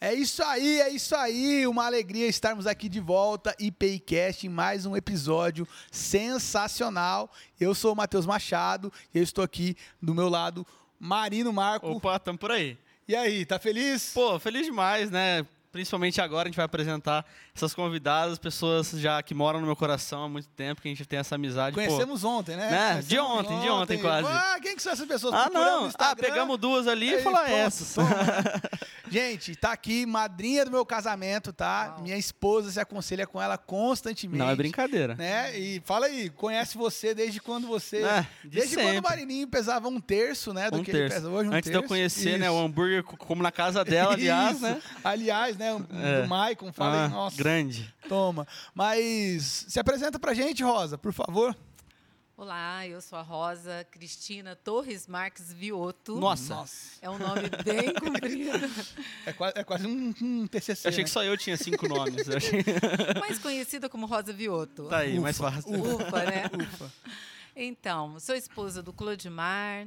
[0.00, 1.66] É isso aí, é isso aí.
[1.66, 7.30] Uma alegria estarmos aqui de volta, IPCast, em mais um episódio sensacional.
[7.60, 10.66] Eu sou o Matheus Machado e eu estou aqui do meu lado,
[10.98, 11.88] Marino Marco.
[11.88, 12.76] Opa, tamo por aí.
[13.06, 14.12] E aí, tá feliz?
[14.12, 15.46] Pô, feliz demais, né?
[15.72, 17.24] Principalmente agora a gente vai apresentar
[17.56, 21.04] essas convidadas, pessoas já que moram no meu coração há muito tempo, que a gente
[21.06, 21.74] tem essa amizade.
[21.74, 22.70] Conhecemos pô, ontem, né?
[22.70, 22.78] né?
[22.92, 24.28] Conhecemos de ontem, de ontem quase.
[24.28, 25.32] Ah, quem que são essas pessoas?
[25.34, 25.90] Ah, não.
[25.98, 27.94] Ah, pegamos duas ali e Aí, falar pronto, essas.
[27.94, 28.10] toma.
[29.10, 31.96] Gente, tá aqui, madrinha do meu casamento, tá?
[32.00, 34.38] Minha esposa se aconselha com ela constantemente.
[34.38, 35.14] Não é brincadeira.
[35.14, 35.58] Né?
[35.58, 37.98] E fala aí, conhece você desde quando você.
[38.02, 39.10] É, de desde quando o sempre.
[39.10, 40.70] Marininho pesava um terço, né?
[40.70, 41.04] Do Um que terço.
[41.04, 41.50] ele pesa hoje.
[41.50, 41.88] Um Antes de eu terço.
[41.94, 42.64] conhecer, né, o Isso.
[42.64, 44.62] hambúrguer, co- como na casa dela, aliás, Isso.
[44.62, 44.80] né?
[45.04, 45.61] Aliás, né?
[45.62, 46.22] É.
[46.22, 47.36] Do Maicon, fala Ah, nossa.
[47.36, 47.92] grande.
[48.08, 48.46] Toma.
[48.74, 51.56] Mas se apresenta pra gente, Rosa, por favor.
[52.36, 56.16] Olá, eu sou a Rosa Cristina Torres Marques Vioto.
[56.16, 56.64] Nossa.
[57.00, 58.50] É um nome bem comprido,
[59.24, 60.86] É quase, é quase um, um TCC.
[60.86, 61.04] Eu achei né?
[61.04, 62.26] que só eu tinha cinco nomes.
[62.26, 62.64] Eu achei...
[63.20, 64.88] mais conhecida como Rosa Vioto.
[64.88, 65.70] Tá aí, Ufa, mais fácil.
[65.80, 66.44] Ufa, né?
[66.52, 66.90] Ufa.
[67.54, 69.86] Então, sou esposa do Clodimar,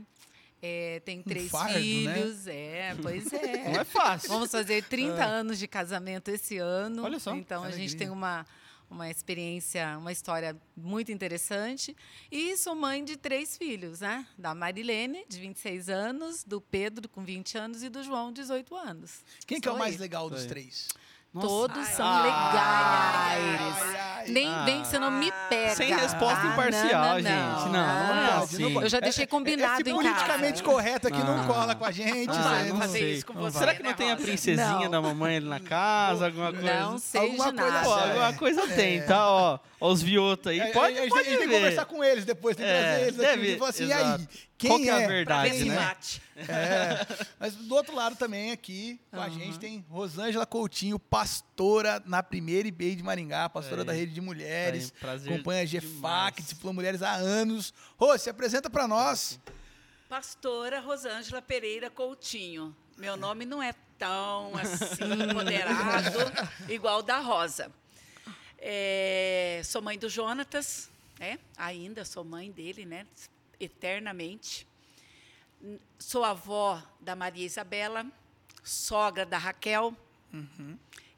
[0.61, 1.79] é, tenho três fardo, né?
[1.79, 2.47] filhos.
[2.47, 3.69] É, pois é.
[3.71, 4.29] Não é fácil.
[4.29, 7.03] Vamos fazer 30 anos de casamento esse ano.
[7.03, 8.45] Olha só, Então a gente tem uma,
[8.89, 11.95] uma experiência, uma história muito interessante.
[12.31, 14.25] E sou mãe de três filhos, né?
[14.37, 19.23] Da Marilene, de 26 anos, do Pedro, com 20 anos, e do João, 18 anos.
[19.45, 20.01] Quem que é o mais eu.
[20.01, 20.47] legal dos Aí.
[20.47, 20.87] três?
[21.41, 23.75] Todos são Ai, legais.
[23.81, 24.05] ai, ai.
[24.27, 24.63] Nem Ah.
[24.65, 25.75] vem que você não me pega.
[25.75, 26.47] Sem resposta tá?
[26.47, 27.29] imparcial, gente.
[27.29, 27.79] Não, não
[28.25, 28.63] é pode, assim.
[28.63, 28.85] não pode.
[28.85, 30.63] Eu já deixei combinado Esse em politicamente casa.
[30.63, 31.45] correto aqui não Ah.
[31.45, 32.31] cola com a gente.
[32.31, 32.69] Ah, né?
[32.69, 33.13] não fazer sei.
[33.13, 33.59] isso com Não você.
[33.59, 34.89] Será que né, não tem a princesinha Não.
[34.89, 36.79] da mamãe ali na casa, alguma coisa?
[36.79, 37.85] Não sei Alguma de coisa nada.
[37.85, 38.09] Pô, assim.
[38.09, 39.29] alguma coisa tem, tá?
[39.29, 40.59] Ó, ó os viotos aí.
[40.59, 41.59] É, Pode, a, gente- pode a gente tem que ver.
[41.59, 44.27] conversar com eles depois, tem que É, trazer eles aqui e assim, e aí,
[44.57, 45.05] quem Qual que é a é?
[45.05, 45.75] Pra verdade, né?
[45.75, 46.21] bate.
[46.35, 47.05] É,
[47.39, 52.67] mas do outro lado também aqui com a gente tem Rosângela Coutinho, pastora na primeira
[52.67, 53.87] IB de Maringá, pastora Aí.
[53.87, 57.73] da rede de mulheres, Aí, prazer acompanha a GFAC, discipula mulheres há anos.
[57.97, 59.39] Rô, se apresenta pra nós.
[60.09, 62.75] Pastora Rosângela Pereira Coutinho.
[62.97, 66.19] Meu nome não é tão assim empoderado
[66.69, 67.71] igual o da Rosa.
[68.57, 71.39] É, sou mãe do Jonatas, né?
[71.55, 73.05] Ainda sou mãe dele, né?
[73.59, 74.67] Eternamente.
[75.97, 78.05] Sou avó da Maria Isabela,
[78.63, 79.95] sogra da Raquel.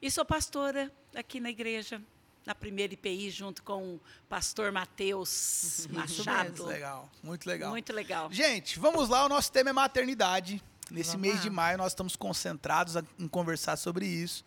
[0.00, 2.00] E sou pastora aqui na igreja,
[2.46, 6.48] na primeira IPI, junto com o pastor Matheus Machado.
[6.48, 7.70] Muito legal, muito legal.
[7.70, 8.32] Muito legal.
[8.32, 10.62] Gente, vamos lá, o nosso tema é maternidade.
[10.90, 11.42] Nesse Vamos mês lá.
[11.42, 14.42] de maio nós estamos concentrados em conversar sobre isso.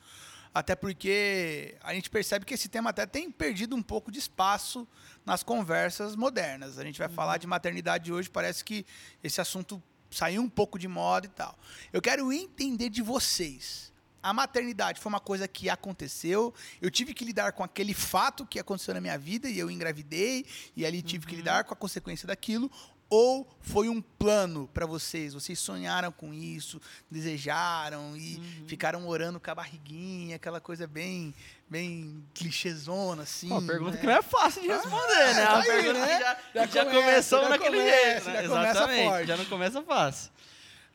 [0.53, 4.85] Até porque a gente percebe que esse tema até tem perdido um pouco de espaço
[5.25, 6.77] nas conversas modernas.
[6.77, 8.85] A gente vai falar de maternidade hoje, parece que
[9.23, 11.57] esse assunto saiu um pouco de moda e tal.
[11.93, 13.91] Eu quero entender de vocês.
[14.21, 16.53] A maternidade foi uma coisa que aconteceu.
[16.81, 20.45] Eu tive que lidar com aquele fato que aconteceu na minha vida e eu engravidei
[20.75, 22.69] e ali tive que lidar com a consequência daquilo.
[23.13, 25.33] Ou foi um plano para vocês?
[25.33, 26.79] Vocês sonharam com isso,
[27.11, 31.33] desejaram e ficaram orando com a barriguinha, aquela coisa bem,
[31.69, 33.51] bem clichêzona assim.
[33.51, 33.97] Uma pergunta né?
[33.97, 35.45] que não é fácil de responder, né?
[35.45, 36.17] tá Uma aí, pergunta né?
[36.17, 38.25] que já, Já já, começa, começou já naquele começa, jeito.
[38.29, 38.41] né?
[38.43, 39.27] já começa Exatamente, forte.
[39.27, 40.31] já não começa fácil.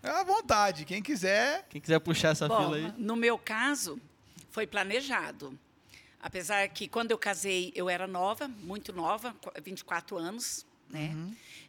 [0.02, 1.66] É à vontade, quem quiser.
[1.68, 2.92] Quem quiser puxar essa Bom, fila aí.
[2.96, 4.00] no meu caso,
[4.50, 5.58] foi planejado.
[6.22, 11.14] Apesar que quando eu casei, eu era nova, muito nova, qu- 24 anos, né?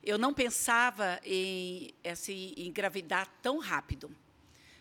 [0.03, 4.09] Eu não pensava em assim, engravidar tão rápido.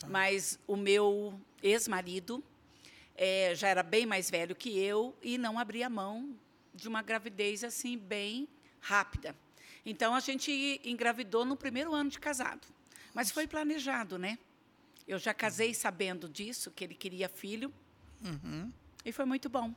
[0.09, 2.45] Mas o meu ex-marido
[3.17, 6.37] eh, já era bem mais velho que eu e não abria mão
[6.75, 8.47] de uma gravidez assim bem
[8.81, 9.35] rápida.
[9.85, 12.67] Então a gente engravidou no primeiro ano de casado.
[13.15, 14.39] Mas foi planejado, né?
[15.09, 17.73] Eu já casei sabendo disso, que ele queria filho.
[19.05, 19.73] E foi muito bom.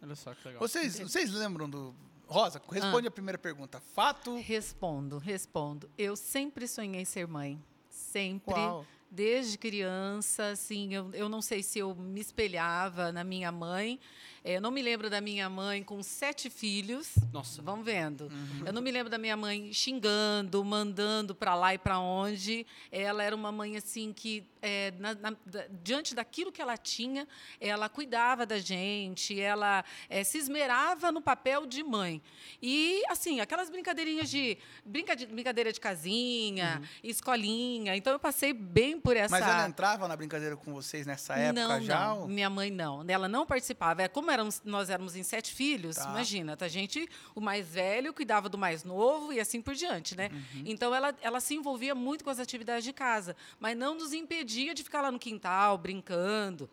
[0.00, 0.60] Olha só que legal.
[0.60, 1.94] Vocês, vocês lembram do.
[2.32, 3.80] Rosa, responde a primeira pergunta.
[3.94, 4.36] Fato.
[4.36, 5.90] Respondo, respondo.
[5.98, 7.62] Eu sempre sonhei ser mãe.
[7.88, 8.54] Sempre.
[8.54, 8.86] Uau.
[9.10, 14.00] Desde criança, assim, eu, eu não sei se eu me espelhava na minha mãe.
[14.44, 17.10] Eh, Eu não me lembro da minha mãe com sete filhos.
[17.32, 17.62] Nossa.
[17.62, 18.30] Vamos vendo.
[18.66, 22.66] Eu não me lembro da minha mãe xingando, mandando para lá e para onde.
[22.90, 25.36] Ela era uma mãe assim que, eh, na- na-
[25.82, 27.26] diante daquilo que ela tinha,
[27.60, 32.20] ela cuidava da gente, ela eh, se esmerava no papel de mãe.
[32.60, 37.96] E assim, aquelas brincadeirinhas de brinca de- brincadeira de casinha, escolinha.
[37.96, 39.30] Então eu passei bem por essa.
[39.30, 42.00] Mas ela entrava na brincadeira com vocês nessa época não, já?
[42.08, 42.20] não.
[42.22, 43.04] ou- Minha mãe não.
[43.06, 44.02] Ela não participava.
[44.02, 46.08] É como éramos, nós éramos em sete filhos, Tá.
[46.10, 50.30] imagina, tá, gente, o mais velho cuidava do mais novo e assim por diante, né?
[50.32, 50.62] Uhum.
[50.66, 54.74] Então ela, ela se envolvia muito com as atividades de casa, mas não nos impedia
[54.74, 56.68] de ficar lá no quintal brincando.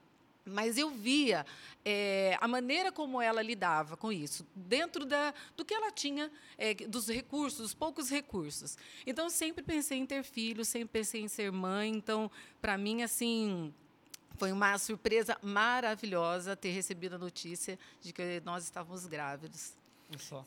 [0.45, 1.45] Mas eu via
[1.85, 6.73] eh, a maneira como ela lidava com isso, dentro da, do que ela tinha, eh,
[6.73, 8.75] dos recursos, dos poucos recursos.
[9.05, 11.89] Então, sempre pensei em ter filhos, sempre pensei em ser mãe.
[11.91, 13.71] Então, para mim, assim,
[14.39, 19.73] foi uma surpresa maravilhosa ter recebido a notícia de que nós estávamos grávidos.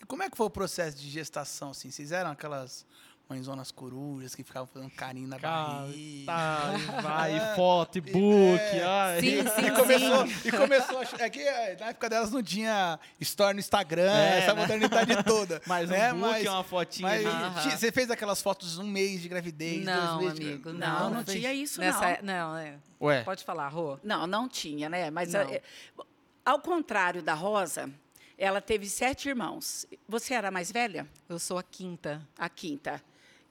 [0.09, 1.91] Como é que foi o processo de gestação, assim?
[1.91, 2.85] Vocês eram aquelas
[3.32, 6.26] mãezonas corujas que ficavam fazendo carinho na Cara, barriga?
[6.26, 8.61] tá, e vai, foto, e book.
[8.61, 8.82] É.
[8.84, 9.20] ai.
[9.20, 10.49] Sim, sim, E começou, sim.
[10.49, 14.38] e começou a, é que é, na época delas não tinha story no Instagram, É,
[14.38, 14.61] essa né?
[14.61, 15.62] modernidade toda.
[15.67, 16.11] Mais um né?
[16.11, 17.08] book, mas, uma fotinha.
[17.08, 17.34] mas ali.
[17.44, 17.62] Aham.
[17.70, 20.73] ti- você fez aquelas fotos um mês de gravidez, Não, dois meses de amigo, gra-
[20.73, 21.38] não, Não, não fez?
[21.40, 22.50] tinha isso, Nessa, não.
[22.52, 22.75] não, é.
[23.00, 23.99] Ué, Pode falar, Rô.
[24.02, 25.11] Não, não tinha, né?
[25.11, 25.61] Mas é,
[26.44, 27.90] ao contrário da Rosa,
[28.38, 29.87] ela teve sete irmãos.
[30.08, 31.06] Você era a mais velha?
[31.29, 32.20] Eu sou a quinta.
[32.38, 33.02] A quinta.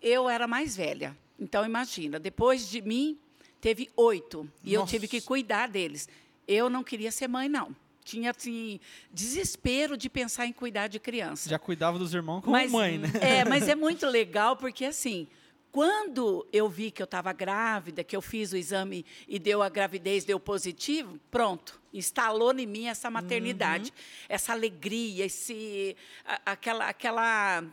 [0.01, 1.17] Eu era mais velha.
[1.39, 3.17] Então, imagina, depois de mim,
[3.59, 4.49] teve oito.
[4.63, 4.91] E eu Nossa.
[4.91, 6.07] tive que cuidar deles.
[6.47, 7.75] Eu não queria ser mãe, não.
[8.03, 8.79] Tinha, assim,
[9.13, 11.47] desespero de pensar em cuidar de criança.
[11.49, 13.09] já cuidava dos irmãos como mãe, né?
[13.21, 15.27] É, mas é muito legal porque assim,
[15.71, 19.69] quando eu vi que eu estava grávida, que eu fiz o exame e deu a
[19.69, 23.93] gravidez, deu positivo, pronto, instalou em mim essa maternidade,
[24.27, 25.95] essa alegria, esse,
[26.25, 27.63] a- aquela, aquela,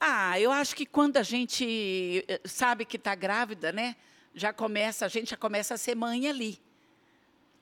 [0.00, 3.96] ah, eu acho que quando a gente eh, sabe que está grávida, né,
[4.34, 6.60] já começa, a gente já começa a ser mãe ali.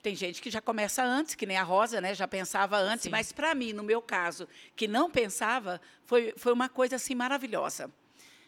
[0.02, 2.12] Tem gente que já começa antes, que nem a Rosa, né?
[2.12, 3.10] Já pensava antes, Sim.
[3.10, 7.88] mas para mim, no meu caso, que não pensava, foi, foi uma coisa assim maravilhosa.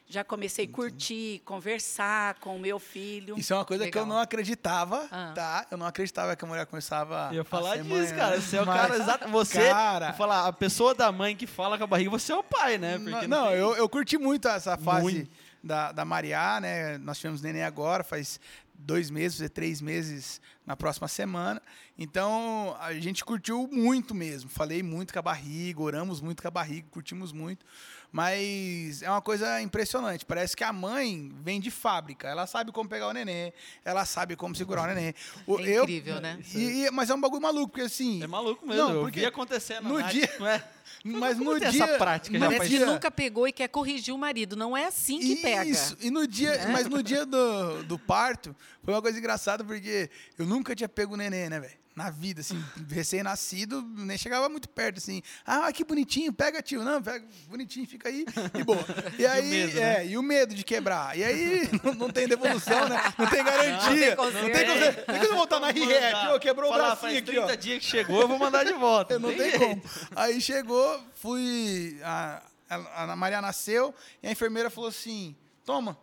[0.06, 3.38] Já comecei a curtir, conversar com o meu filho.
[3.38, 4.14] Isso é uma coisa que eu Legal.
[4.16, 5.32] não acreditava, Ah.
[5.34, 5.66] tá?
[5.70, 8.36] Eu não acreditava que a mulher começava Eu ia falar ser disso, mãe, cara.
[8.36, 8.42] né?
[8.42, 9.28] Você é o cara exato.
[9.28, 12.36] Você, Cara- vou falar, a pessoa da mãe que fala com a barriga, você é
[12.36, 12.98] o pai, né?
[12.98, 15.30] Porque não, tem- eu, eu curti muito essa fase Muito.
[15.62, 16.98] da, da Mariá, né?
[16.98, 18.38] Nós tivemos neném agora, faz
[18.76, 21.62] dois meses, fazer três meses na próxima semana.
[21.98, 24.50] Então, a gente curtiu muito mesmo.
[24.50, 27.64] Falei muito com a barriga, oramos muito com a barriga, curtimos muito.
[28.14, 30.24] Mas é uma coisa impressionante.
[30.24, 32.28] Parece que a mãe vem de fábrica.
[32.28, 33.52] Ela sabe como pegar o neném,
[33.84, 35.12] ela sabe como segurar o neném.
[35.48, 36.38] O- É incrível, né?
[36.54, 38.22] E, e- mas é um bagulho maluco, porque assim.
[38.22, 38.82] É maluco mesmo.
[38.84, 39.88] Não, eu porque vi acontecendo.
[39.88, 40.64] no Nath, dia- Não é?
[41.04, 41.84] Mas como no tem dia.
[41.84, 42.38] essa prática?
[42.38, 44.56] Já Parece que dia- nunca pegou e quer corrigir o marido.
[44.56, 45.64] Não é assim que pega.
[45.64, 50.10] Isso, e no dia, mas no dia do, do parto, foi uma coisa engraçada, porque
[50.38, 51.84] eu nunca tinha pego o neném, né, velho?
[51.96, 52.60] Na vida, assim,
[52.90, 55.22] recém-nascido, nem chegava muito perto, assim.
[55.46, 56.82] Ah, que bonitinho, pega, tio.
[56.82, 58.24] Não, pega, bonitinho, fica aí,
[58.58, 58.84] e boa.
[59.16, 60.06] E aí, medo, é, né?
[60.08, 61.16] e o medo de quebrar.
[61.16, 63.00] E aí, não, não tem devolução, né?
[63.16, 64.16] Não tem garantia.
[64.16, 65.06] Não Não tem tem conserto.
[65.06, 65.68] tem você voltar na
[66.34, 67.54] ó, quebrou o bracinho faz aqui, 30 ó.
[67.54, 69.16] dias que chegou, eu vou mandar de volta.
[69.18, 69.82] Não tem como.
[70.16, 70.73] Aí chegou,
[71.14, 71.98] fui.
[72.02, 75.98] A, a Maria nasceu e a enfermeira falou assim: toma.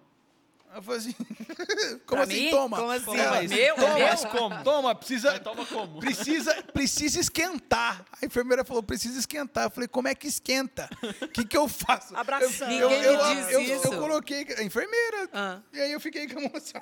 [0.74, 1.14] Eu falei assim:
[2.06, 2.50] como Pra assim, mim?
[2.50, 2.78] toma?
[2.78, 3.18] Como assim?
[3.18, 4.08] Mas Meu, toma, meu?
[4.08, 4.64] Mas como?
[4.64, 5.32] Toma, precisa.
[5.32, 6.00] Mas toma como?
[6.00, 8.06] Precisa, precisa esquentar.
[8.22, 9.66] A enfermeira falou: precisa esquentar.
[9.66, 10.90] Eu falei: como é que esquenta?
[11.22, 12.16] O que, que eu faço?
[12.16, 12.72] Abraçando.
[12.72, 13.88] Eu, Ninguém eu, me eu, diz eu, isso.
[13.88, 15.30] eu coloquei a enfermeira.
[15.34, 15.60] Ah.
[15.74, 16.82] E aí eu fiquei com a moça.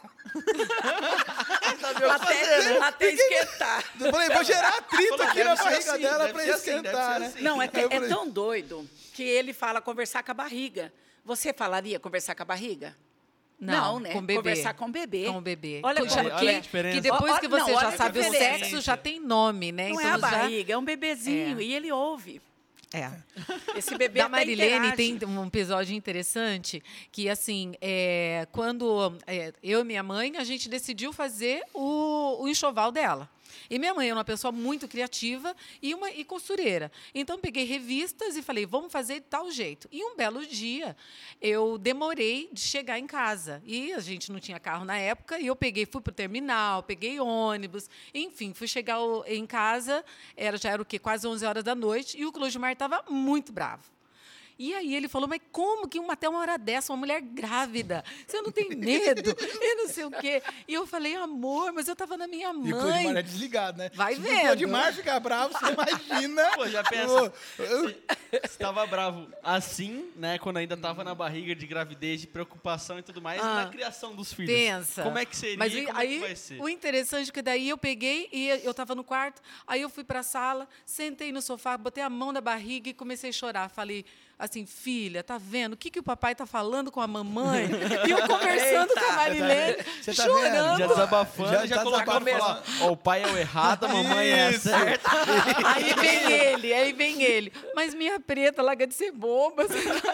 [2.14, 3.84] Até, até esquentar.
[4.00, 7.26] Eu falei: vou gerar atrito aqui na barriga assim, dela ser assim, esquentar, né?
[7.28, 7.42] assim.
[7.42, 10.94] Não, é, é falei, tão doido que ele fala conversar com a barriga.
[11.26, 12.96] Você falaria conversar com a barriga?
[13.60, 14.14] Não, né?
[14.14, 14.38] Com bebê.
[14.38, 15.26] Conversar com o bebê.
[15.26, 15.82] Com o bebê.
[15.84, 16.96] Olha como olha que, a diferença.
[16.96, 19.90] que depois que não, você olha já sabe o sexo, já tem nome, né?
[19.90, 21.60] Não então é a já- barriga, é um bebezinho.
[21.60, 21.64] É.
[21.64, 22.42] E ele ouve.
[22.92, 23.12] É.
[23.76, 24.96] Esse bebê da Marilene interage.
[24.96, 26.82] tem um episódio interessante
[27.12, 31.84] que assim é, quando é, eu e minha mãe a gente decidiu fazer o,
[32.38, 33.30] o enxoval dela.
[33.70, 36.92] E minha mãe é uma pessoa muito criativa e uma e costureira.
[37.14, 39.88] Então peguei revistas e falei vamos fazer de tal jeito.
[39.92, 40.96] E um belo dia
[41.42, 43.62] eu demorei de chegar em casa.
[43.66, 46.84] E a gente não tinha carro na época e eu peguei fui para o terminal
[46.84, 50.04] peguei ônibus enfim fui chegar em casa
[50.36, 51.00] era já era o quê?
[51.00, 53.84] Quase 11 horas da noite e o Clodimar estava muito bravo
[54.60, 58.04] e aí ele falou, mas como que uma, até uma hora dessa, uma mulher grávida,
[58.28, 59.34] você não tem medo?
[59.62, 60.42] E não sei o quê.
[60.68, 63.24] E eu falei, amor, mas eu estava na minha E o Clodimar é mãe.
[63.24, 63.90] desligado, né?
[63.94, 64.38] Vai Se vendo.
[64.38, 66.52] o Clodimar ficar bravo, você imagina.
[66.56, 67.24] Pô, já pensa.
[67.24, 67.96] Ô, eu-
[68.32, 70.38] Você tava bravo assim, né?
[70.38, 73.64] Quando ainda tava na barriga de gravidez, de preocupação e tudo mais, Ah.
[73.66, 74.54] na criação dos filhos.
[74.54, 75.04] Pensa.
[75.04, 75.58] Como é que seria?
[75.58, 76.62] Mas e e- como aí, é que vai ser?
[76.62, 80.04] o interessante é que daí eu peguei e eu estava no quarto, aí eu fui
[80.04, 83.70] para a sala, sentei no sofá, botei a mão na barriga e comecei a chorar.
[83.70, 84.06] Falei,
[84.40, 85.74] assim, filha, tá vendo?
[85.74, 87.68] O que, que o papai tá falando com a mamãe?
[88.08, 90.78] E eu conversando com a Marilene, Você tá chorando.
[90.80, 92.64] Já desabafando, já, Já tá colocando desabafando.
[92.66, 95.10] falar, ó, o pai é o errado, a mamãe é a certa.
[95.76, 97.52] Aí vem ele, aí vem ele.
[97.76, 99.68] Mas minha preta, larga de ser boba.
[99.68, 100.14] Você tá...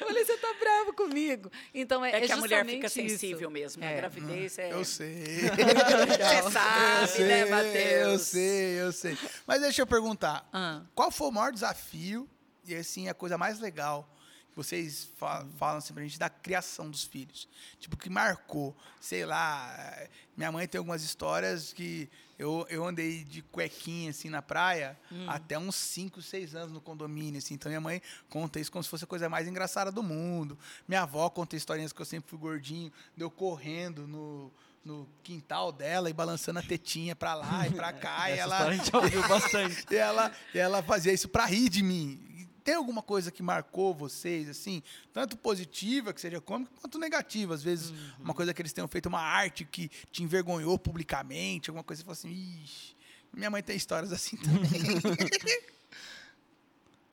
[0.00, 1.50] Eu falei, você tá bravo comigo.
[1.72, 2.94] Então, é, É, que a mulher fica isso.
[2.94, 3.82] sensível mesmo.
[3.84, 3.96] A É.
[3.96, 4.72] gravidez é.
[4.72, 5.16] Eu sei.
[5.46, 8.12] Você sabe, eu sei, né, Matheus?
[8.12, 9.18] Eu sei, eu sei.
[9.46, 10.48] Mas deixa eu perguntar.
[10.52, 10.80] Ah.
[10.94, 12.28] Qual foi o maior desafio
[12.68, 14.08] e, assim, a coisa mais legal
[14.50, 17.48] que vocês fa falam assim pra gente da criação dos filhos?
[17.78, 18.74] Tipo, que marcou.
[19.00, 19.98] Sei lá,
[20.36, 22.08] minha mãe tem algumas histórias que
[22.38, 27.38] eu, eu andei de cuequinha, assim, na praia até uns 5, 6 anos no condomínio,
[27.38, 27.54] assim.
[27.54, 30.58] Então, minha mãe conta isso como se fosse a coisa mais engraçada do mundo.
[30.86, 34.52] Minha avó conta historinhas que eu sempre fui gordinho, deu correndo no...
[34.84, 38.30] No quintal dela e balançando a tetinha pra lá e pra cá.
[38.30, 39.84] e ela, a gente ouviu bastante.
[39.90, 42.35] e ela, e ela fazia isso pra rir de mim.
[42.66, 44.82] Tem alguma coisa que marcou vocês, assim,
[45.12, 47.54] tanto positiva, que seja cômica, quanto negativa?
[47.54, 51.84] Às vezes, uma coisa que eles tenham feito, uma arte que te envergonhou publicamente, alguma
[51.84, 52.96] coisa que você falou assim, ixi,
[53.32, 54.82] minha mãe tem histórias assim também.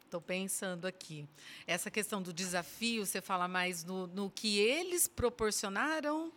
[0.04, 1.30] Estou pensando aqui.
[1.68, 6.34] Essa questão do desafio, você fala mais no, no que eles proporcionaram?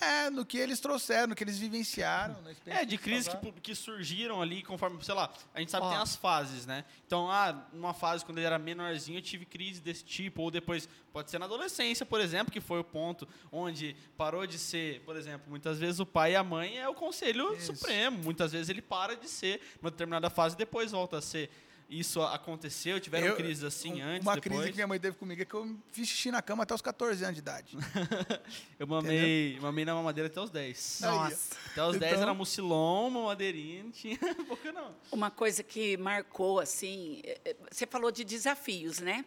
[0.00, 2.40] É, no que eles trouxeram, no que eles vivenciaram.
[2.42, 5.86] na experiência É, de crises que, que surgiram ali conforme, sei lá, a gente sabe
[5.86, 6.84] que tem as fases, né?
[7.06, 10.88] Então, ah, numa fase quando ele era menorzinho, eu tive crise desse tipo, ou depois,
[11.12, 15.16] pode ser na adolescência, por exemplo, que foi o ponto onde parou de ser, por
[15.16, 17.74] exemplo, muitas vezes o pai e a mãe é o conselho Isso.
[17.74, 21.50] supremo, muitas vezes ele para de ser numa determinada fase e depois volta a ser.
[21.88, 24.54] Isso aconteceu, tiveram Eu- crises assim um- antes, Uma depois.
[24.56, 26.82] crise que minha mãe teve comigo é que eu fiz xixi na cama até os
[26.82, 27.76] 14 anos de idade.
[28.78, 31.02] Eu mamei, mamei na mamadeira até os 10.
[31.02, 31.24] Aí, ó.
[31.24, 31.56] Nossa.
[31.72, 34.94] Até os 10 Então- era mucilon, mamadeirinha, não tinha pouca não.
[35.10, 39.24] Uma coisa que marcou, assim, é, é, você falou de desafios, né?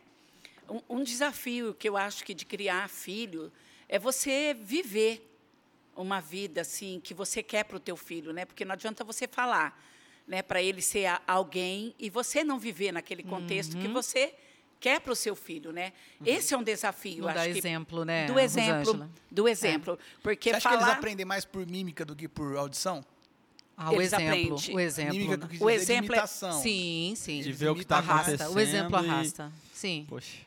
[0.70, 3.52] Um, um desafio que eu acho que de criar filho
[3.90, 5.28] é você viver
[5.96, 8.46] uma vida assim que você quer para o teu filho, né?
[8.46, 9.84] Porque não adianta você falar,
[10.28, 13.82] né, para ele ser alguém e você não viver naquele contexto Uhum.
[13.82, 14.34] que você
[14.80, 15.94] quer para o seu filho, né?
[16.26, 19.10] Esse é um desafio, Não acho dá que exemplo, né, do exemplo, Rosângela?
[19.30, 22.56] do exemplo, porque Você acha que eles falar aprendem mais por mímica do que por
[22.58, 23.06] audição?
[23.78, 24.28] Ah, o Eles exemplo.
[24.56, 24.76] aprendem.
[24.76, 25.14] O exemplo.
[25.16, 26.28] mímica O dizer de exemplo é-.
[26.28, 27.42] Sim, sim.
[27.42, 28.32] De ver o que tá arrasta.
[28.32, 29.52] acontecendo O exemplo e- arrasta.
[29.74, 30.06] Sim.
[30.08, 30.38] Poxa.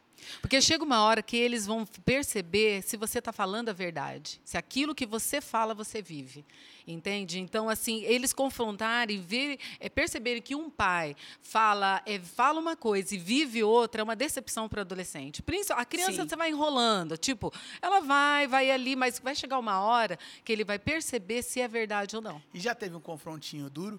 [0.41, 4.41] Porque chega uma hora que eles vão perceber se você está falando a verdade.
[4.45, 6.45] Se aquilo que você fala, você vive.
[6.87, 7.41] Entende?
[7.41, 13.15] Então, assim, eles confrontarem, ver, é, perceberem que um pai fala, é, fala uma coisa
[13.15, 15.43] e vive outra, é uma decepção para o adolescente.
[15.71, 16.29] A criança Sim.
[16.29, 17.17] você vai enrolando.
[17.17, 21.61] Tipo, ela vai, vai ali, mas vai chegar uma hora que ele vai perceber se
[21.61, 22.43] é verdade ou não.
[22.53, 23.99] E já teve um confrontinho duro?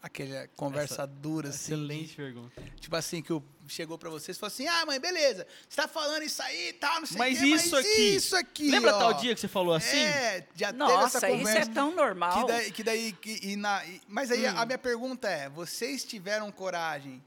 [0.00, 1.72] Aquela conversa dura, assim.
[1.72, 2.62] Excelente pergunta.
[2.80, 5.88] tipo assim, que eu, chegou pra vocês e falou assim: ah, mãe, beleza, você tá
[5.88, 8.00] falando isso aí e tal, não sei o Mas quê, isso mas aqui.
[8.14, 8.70] Isso aqui.
[8.70, 9.96] Lembra ó, tal dia que você falou assim?
[9.98, 11.70] É, já teve Nossa, essa isso conversa.
[11.70, 12.40] é tão normal.
[12.46, 14.56] Que daí, que daí que- e na, e- mas aí Hum.
[14.56, 17.20] a minha pergunta é: vocês tiveram coragem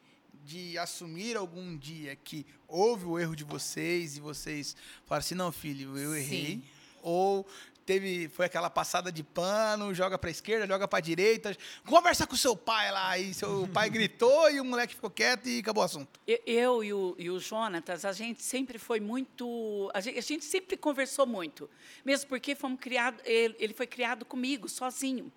[0.45, 4.75] de assumir algum dia que houve o erro de vocês e vocês
[5.05, 6.45] falaram assim, não, filho, eu errei?
[6.45, 6.63] Sim.
[7.03, 7.45] Ou
[7.91, 11.55] teve foi aquela passada de pano, joga pra esquerda, joga pra direita,
[11.85, 15.59] conversa com seu pai lá e seu pai gritou e o moleque ficou quieto e
[15.59, 16.19] acabou o assunto.
[16.25, 19.91] Eu- Eu e o, e o Jonatas, a gente sempre foi muito.
[19.93, 21.69] A gente, a gente sempre conversou muito.
[22.05, 25.31] Mesmo porque fomos criado, ele, ele foi criado comigo, sozinho.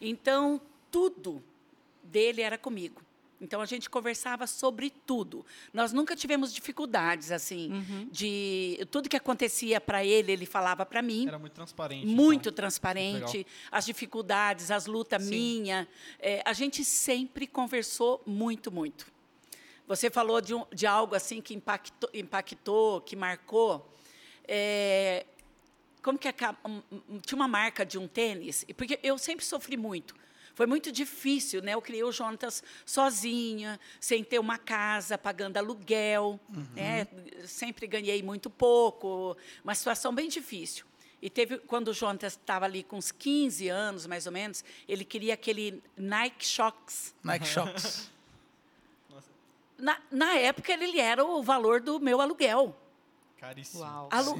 [0.00, 1.42] Então, tudo
[2.02, 3.00] dele era comigo.
[3.40, 5.46] Então, a gente conversava sobre tudo.
[5.72, 8.84] Nós nunca tivemos dificuldades, assim, de.
[8.90, 11.28] Tudo que acontecia para ele, ele falava para mim.
[11.28, 12.06] Era muito transparente.
[12.06, 12.52] Muito então.
[12.56, 15.30] transparente, Muito as dificuldades, as lutas Sim.
[15.30, 15.88] minha.
[16.18, 19.06] É, a gente sempre conversou muito, muito.
[19.86, 23.88] Você falou de, um- de algo assim que impactou, impactou que marcou.
[24.46, 25.24] É,
[26.02, 28.64] como que é, tinha uma marca de um tênis?
[28.76, 30.14] Porque eu sempre sofri muito.
[30.58, 31.74] Foi muito difícil, né?
[31.74, 36.40] Eu criei o Jonatas sozinha, sem ter uma casa, pagando aluguel,
[36.74, 37.06] né?
[37.46, 40.84] Sempre ganhei muito pouco, uma situação bem difícil.
[41.22, 45.04] E teve quando o Jonatas estava ali com uns 15 anos, mais ou menos, ele
[45.04, 47.14] queria aquele Nike Shox.
[47.22, 48.10] Nike Shocks.
[49.78, 52.76] Na, na época ele era o valor do meu aluguel.
[53.40, 53.82] Caríssimo.
[53.82, 54.08] Uau.
[54.10, 54.36] Alu-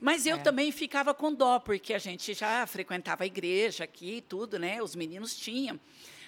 [0.00, 0.40] Mas eu É.
[0.40, 4.82] também ficava com dó, porque a gente já frequentava a igreja aqui e tudo, né?
[4.82, 5.80] Os meninos tinham.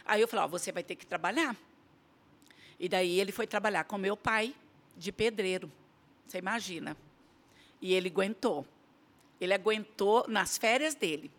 [0.04, 1.54] Aí eu falei, ó, você vai ter que trabalhar.
[2.80, 4.54] E daí ele foi trabalhar com meu pai
[4.96, 5.70] de pedreiro.
[6.26, 6.96] Você imagina.
[7.82, 8.66] E ele aguentou.
[9.40, 11.30] Ele aguentou nas férias dele.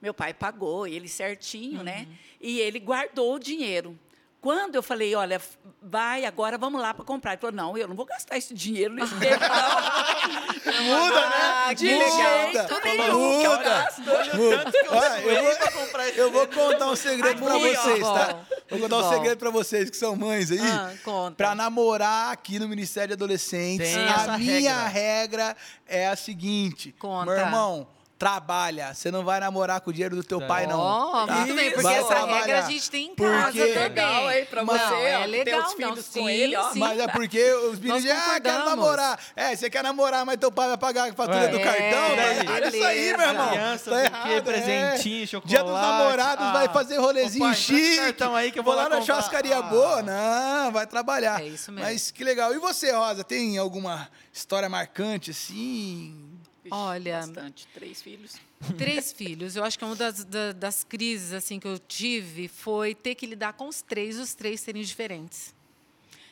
[0.00, 2.06] Meu pai pagou ele certinho, né?
[2.40, 3.98] E ele guardou o dinheiro.
[4.44, 5.40] Quando eu falei, olha,
[5.82, 7.32] vai, agora vamos lá para comprar.
[7.32, 10.84] Ele falou, não, eu não vou gastar esse dinheiro nesse tempo, não.
[10.84, 11.36] Muda, né?
[11.66, 12.52] Ah, De que legal.
[12.52, 12.80] jeito Muda.
[12.84, 13.62] nenhum que eu Muda.
[13.64, 14.00] gasto.
[14.02, 14.72] Muda.
[14.90, 18.40] Olha, eu vou- Eu vou contar um segredo pra Muito vocês, tá?
[18.68, 20.58] Vou contar um segredo pra vocês que são mães aí.
[20.60, 21.36] Ah, conta.
[21.36, 24.88] Pra namorar aqui no Ministério de Adolescentes, Tem a minha regra.
[24.88, 26.94] regra é a seguinte.
[26.98, 27.24] Conta.
[27.26, 27.86] Meu irmão,
[28.18, 28.94] trabalha.
[28.94, 30.46] Você não vai namorar com o dinheiro do teu Tá.
[30.46, 30.78] pai, não.
[30.78, 31.34] Ó, tá?
[31.36, 32.38] muito bem, porque Vai essa trabalhar.
[32.40, 33.82] regra a gente tem em casa Porque- também.
[33.88, 36.70] Legal, hein, pra Mas- você, Não, é legal, os não, filhos com sim, ele, ó.
[36.72, 36.78] sim.
[36.78, 39.18] Mas é porque os meninos dizem, ah, quero namorar.
[39.36, 41.48] É, você quer namorar, mas teu pai vai pagar a fatura Ué.
[41.48, 42.16] do É, cartão?
[42.16, 42.76] Tá beleza.
[42.76, 43.48] isso aí, meu irmão.
[43.50, 44.40] Criança, tá do errado, quê?
[44.42, 45.26] Presentinho, é.
[45.26, 45.48] chocolate.
[45.48, 46.52] Dia dos namorados Ah.
[46.52, 47.96] vai fazer rolezinho pai, chique.
[47.96, 49.62] cartão aí que eu vou vou lá lá na churrascaria Ah.
[49.62, 50.02] boa.
[50.02, 51.40] Não, vai trabalhar.
[51.42, 51.84] É isso mesmo.
[51.88, 52.54] Mas que legal.
[52.54, 56.33] E você, Rosa, tem alguma história marcante, assim?
[56.64, 57.18] Vixe, Olha.
[57.18, 58.36] Bastante, três filhos.
[58.78, 59.54] Três filhos.
[59.54, 63.26] Eu acho que uma das, da- das crises assim que eu tive foi ter que
[63.26, 65.54] lidar com os três, os três serem diferentes.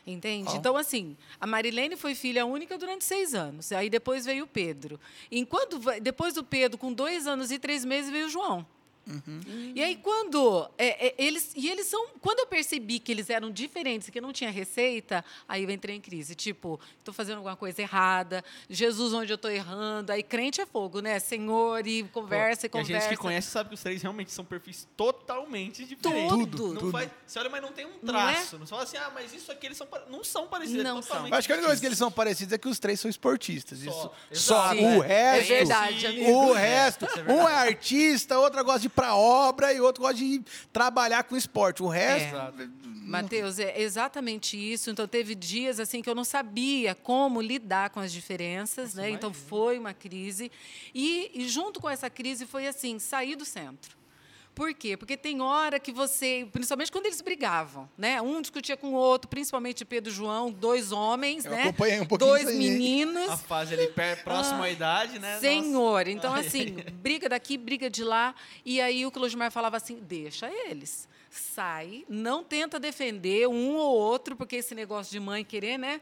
[0.07, 0.49] Entende?
[0.51, 0.57] Ó.
[0.57, 3.71] Então, assim, a Marilene foi filha única durante seis anos.
[3.71, 4.99] Aí depois veio o Pedro.
[5.31, 8.67] Enquanto depois do Pedro, com dois anos e três meses, veio o João.
[9.75, 11.52] E aí, quando é, é, eles.
[11.56, 12.06] E eles são.
[12.21, 16.00] Quando eu percebi que eles eram diferentes, que não tinha receita, aí eu entrei em
[16.00, 16.35] crise.
[16.35, 20.12] Tipo, estou fazendo alguma coisa errada, Jesus, onde eu estou errando.
[20.12, 21.18] Aí crente é fogo, né?
[21.18, 23.09] Senhor, e conversa e E a conversa.
[23.09, 26.28] gente que conhece sabe que os três realmente são perfis totalmente diferentes.
[26.28, 26.90] Tudo, Não tudo.
[26.92, 28.32] Faz, você olha, mas não tem um Não é?
[28.35, 28.59] traço.
[28.59, 30.82] Não, fala assim, ah, mas isso aqui eles são, não são parecidos.
[30.85, 31.02] Não é são.
[31.02, 33.00] totalmente Eu acho que a única coisa que eles são parecidos é que os três
[33.00, 33.80] são esportistas.
[33.80, 33.90] Isso.
[33.90, 34.12] Só.
[34.32, 34.75] Só.
[34.75, 34.82] Exato.
[34.85, 35.52] O Sim, resto.
[35.52, 36.30] É verdade, amigo.
[36.30, 37.06] O resto.
[37.28, 41.83] Um é artista, outro gosta de pra obra e outro gosta de trabalhar com esporte.
[41.83, 42.35] O resto.
[42.37, 42.53] É.
[42.85, 44.91] Matheus, é exatamente isso.
[44.91, 49.11] Então, teve dias assim que eu não sabia como lidar com as diferenças, né?
[49.11, 50.51] Então, foi uma crise.
[50.95, 54.01] E, e junto com essa crise foi assim, sair do centro.
[54.54, 54.97] Por quê?
[54.97, 58.21] Porque tem hora que você, principalmente quando eles brigavam, né?
[58.21, 61.62] Um discutia com o outro, principalmente Pedro e João, dois homens, Eu né?
[61.62, 63.30] acompanhei um pouquinho dois meninos.
[63.30, 63.88] A fase ali
[64.23, 65.38] próxima à idade, né?
[65.40, 68.35] Senhor, então Ai, assim, briga daqui, briga de lá.
[68.64, 71.09] E aí o Clodimar falava assim: deixa eles.
[71.30, 75.99] Sai, não tenta defender um ou outro, porque esse negócio de mãe querer, né?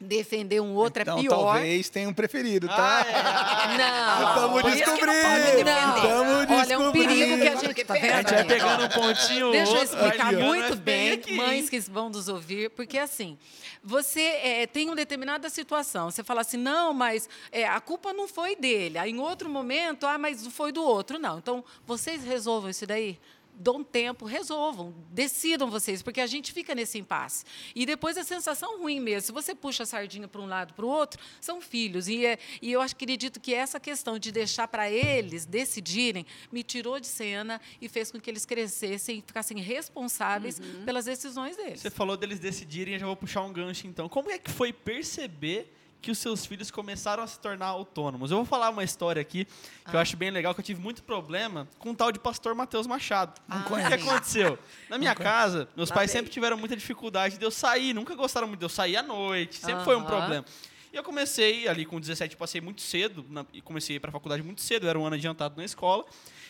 [0.00, 1.54] Defender um outro então, é pior.
[1.54, 3.04] talvez tenha um preferido, tá?
[3.04, 5.64] é, ah, que não pode descobrindo.
[5.64, 6.00] Não.
[6.00, 7.74] Tamo Olha, é um perigo que a descobrindo.
[7.74, 8.12] gente tá A vendo.
[8.12, 11.34] A gente vai pegando um pontinho Deixa eu outro, vai explicar muito bem, aqui.
[11.34, 13.36] mães que vão nos ouvir, porque assim,
[13.82, 18.28] você é, tem uma determinada situação, você fala assim, não, mas é, a culpa não
[18.28, 18.98] foi dele.
[18.98, 21.18] Aí em outro momento, ah, mas foi do outro.
[21.18, 21.38] Não.
[21.38, 23.18] Então, vocês resolvam isso daí.
[23.60, 27.44] Dão tempo, resolvam, decidam vocês, porque a gente fica nesse impasse.
[27.74, 29.26] E depois a sensação ruim mesmo.
[29.26, 32.06] Se você puxa a sardinha para um lado para o outro, são filhos.
[32.06, 37.00] E, é, e eu acredito que essa questão de deixar para eles decidirem me tirou
[37.00, 41.80] de cena e fez com que eles crescessem e ficassem responsáveis pelas decisões deles.
[41.80, 44.08] Você falou deles decidirem, eu já vou puxar um gancho então.
[44.08, 48.30] Como é que foi perceber que os seus filhos começaram a se tornar autônomos?
[48.30, 49.50] Eu vou falar uma história aqui que
[49.86, 49.94] Ah.
[49.94, 52.86] eu acho bem legal, que eu tive muito problema com o tal de pastor Matheus
[52.86, 53.40] Machado.
[53.48, 54.58] Ah, o que aconteceu?
[54.88, 58.46] Na minha casa, meus Lá pais sempre tiveram muita dificuldade de eu sair, nunca gostaram
[58.46, 60.44] muito de eu sair à noite, sempre foi um problema.
[60.92, 64.00] E eu comecei ali com 17, eu passei muito cedo, na, e comecei a ir
[64.00, 66.04] para a faculdade muito cedo, eu era um ano adiantado na escola,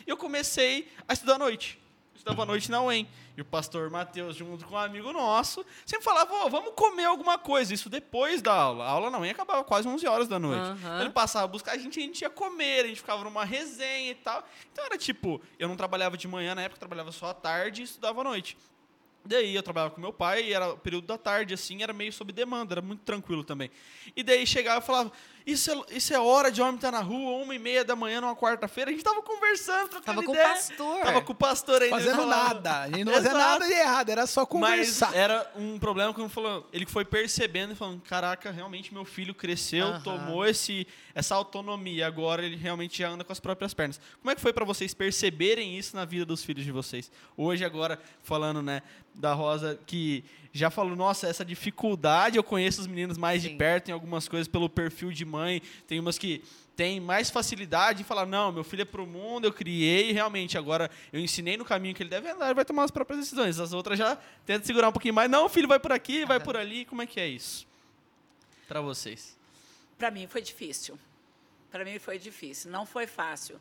[0.07, 1.79] e eu comecei a estudar à noite.
[2.19, 3.09] Estudava à noite na UEM.
[3.37, 7.39] E o pastor Mateus, junto com um amigo nosso, sempre falava, "Ô, vamos comer alguma
[7.39, 7.73] coisa.
[7.73, 8.85] Isso depois da aula.
[8.85, 10.67] A aula na UEM acabava quase 11 horas da noite.
[10.81, 13.45] Então ele passava a buscar a gente, a gente ia comer, a gente ficava numa
[13.45, 14.45] resenha e tal.
[14.73, 17.85] Então era tipo, eu não trabalhava de manhã na época, trabalhava só à tarde e
[17.85, 18.59] estudava à noite.
[19.25, 22.11] Daí eu trabalhava com meu pai, e era o período da tarde, assim, era meio
[22.13, 23.71] sob demanda, era muito tranquilo também.
[24.17, 25.13] E daí chegava e falava,
[25.51, 28.21] isso é, isso é hora de homem estar na rua, uma e meia da manhã
[28.21, 28.91] numa quarta-feira.
[28.91, 30.49] A gente tava conversando, trocando Tava com o ideia.
[30.49, 31.01] pastor.
[31.03, 31.97] Tava com o pastor ainda.
[31.97, 32.81] Fazendo nada.
[32.83, 35.17] A gente não fazia nada de errado, era só Mas conversar.
[35.17, 39.35] era um problema que ele falou, ele foi percebendo e falando, caraca, realmente meu filho
[39.35, 40.01] cresceu, Aham.
[40.03, 43.99] tomou esse, essa autonomia, agora ele realmente já anda com as próprias pernas.
[44.21, 47.11] Como é que foi para vocês perceberem isso na vida dos filhos de vocês?
[47.37, 48.83] Hoje agora falando, né,
[49.15, 53.57] da Rosa que já falou, nossa, essa dificuldade, eu conheço os meninos mais de Sim.
[53.57, 55.38] perto em algumas coisas pelo perfil de mãe,
[55.87, 56.43] tem umas que
[56.77, 60.89] tem mais facilidade em falar, não, meu filho é pro mundo, eu criei, realmente, agora
[61.13, 63.59] eu ensinei no caminho que ele deve andar, ele vai tomar as próprias decisões.
[63.59, 66.57] As outras já tentam segurar um pouquinho mais, não, filho, vai por aqui, vai por
[66.57, 67.67] ali, como é que é isso?
[68.69, 69.37] Para vocês.
[69.99, 70.97] Para mim foi difícil.
[71.69, 73.61] Para mim foi difícil, não foi fácil.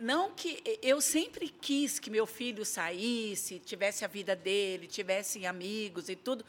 [0.00, 6.08] Não que eu sempre quis que meu filho saísse, tivesse a vida dele, tivesse amigos
[6.08, 6.44] e tudo,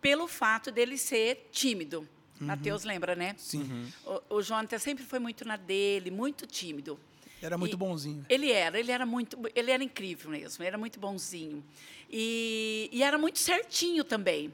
[0.00, 2.08] pelo fato dele ser tímido.
[2.40, 3.34] Mateus lembra, né?
[3.38, 3.90] Sim.
[4.30, 6.98] O, o Jonathan sempre foi muito na dele, muito tímido.
[7.40, 8.26] Era muito E bonzinho.
[8.28, 11.62] Ele era, ele era muito, ele era incrível mesmo, era muito bonzinho.
[12.10, 14.52] E, e era muito certinho também.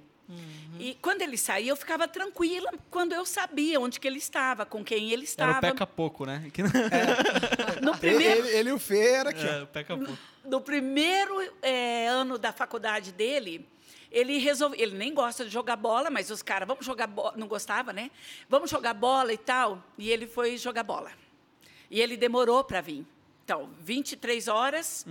[0.80, 4.82] E quando ele saía, eu ficava tranquila quando eu sabia onde que ele estava, com
[4.82, 5.58] quem ele Era estava.
[5.58, 6.50] o peca pouco, né?
[6.52, 6.62] Que-
[7.82, 9.46] No Ele, primeiro, ele, ele e o Fê era aqui.
[9.46, 10.18] É, o peca pouco.
[10.46, 13.66] no primeiro eh, ano da faculdade dele,
[14.14, 14.80] ele resolveu.
[14.80, 17.34] Ele nem gosta de jogar bola, mas os caras, vamos jogar bola.
[17.36, 18.10] Não gostava, né?
[18.48, 19.82] Vamos jogar bola e tal.
[19.98, 21.10] E ele foi jogar bola.
[21.90, 23.04] E ele demorou para vir.
[23.44, 25.04] Então, 23 horas,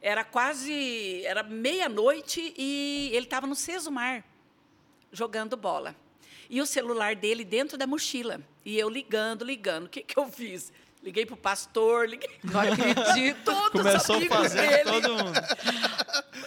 [0.00, 1.22] era quase.
[1.24, 4.24] Era meia-noite e ele estava no Sesumar,
[5.12, 5.94] jogando bola.
[6.48, 8.40] E o celular dele dentro da mochila.
[8.64, 9.86] E eu ligando, ligando.
[9.86, 10.72] O que, que eu fiz?
[11.02, 13.44] Liguei para o pastor, liguei Não acredito.
[13.44, 14.84] todos os Começou a fazer dele.
[15.02, 15.40] todo mundo.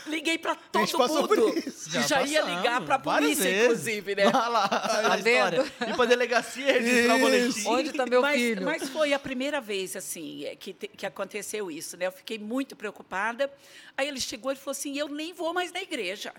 [0.09, 1.59] Liguei para gente todo mundo.
[1.59, 1.97] isso.
[1.97, 3.63] E já, ia ligar para a várias polícia, vezes.
[3.65, 4.29] inclusive, né?
[4.29, 5.27] Vai lá, a vendo?
[5.61, 5.73] história.
[5.91, 7.67] Ir pra delegacia registrar o boletim.
[7.67, 8.65] Onde está meu mas, filho?
[8.65, 12.07] mas foi a primeira vez assim é, que, que aconteceu isso, né?
[12.07, 13.51] Eu fiquei muito preocupada.
[13.97, 16.33] Aí ele chegou e falou assim: "Eu nem vou mais na igreja".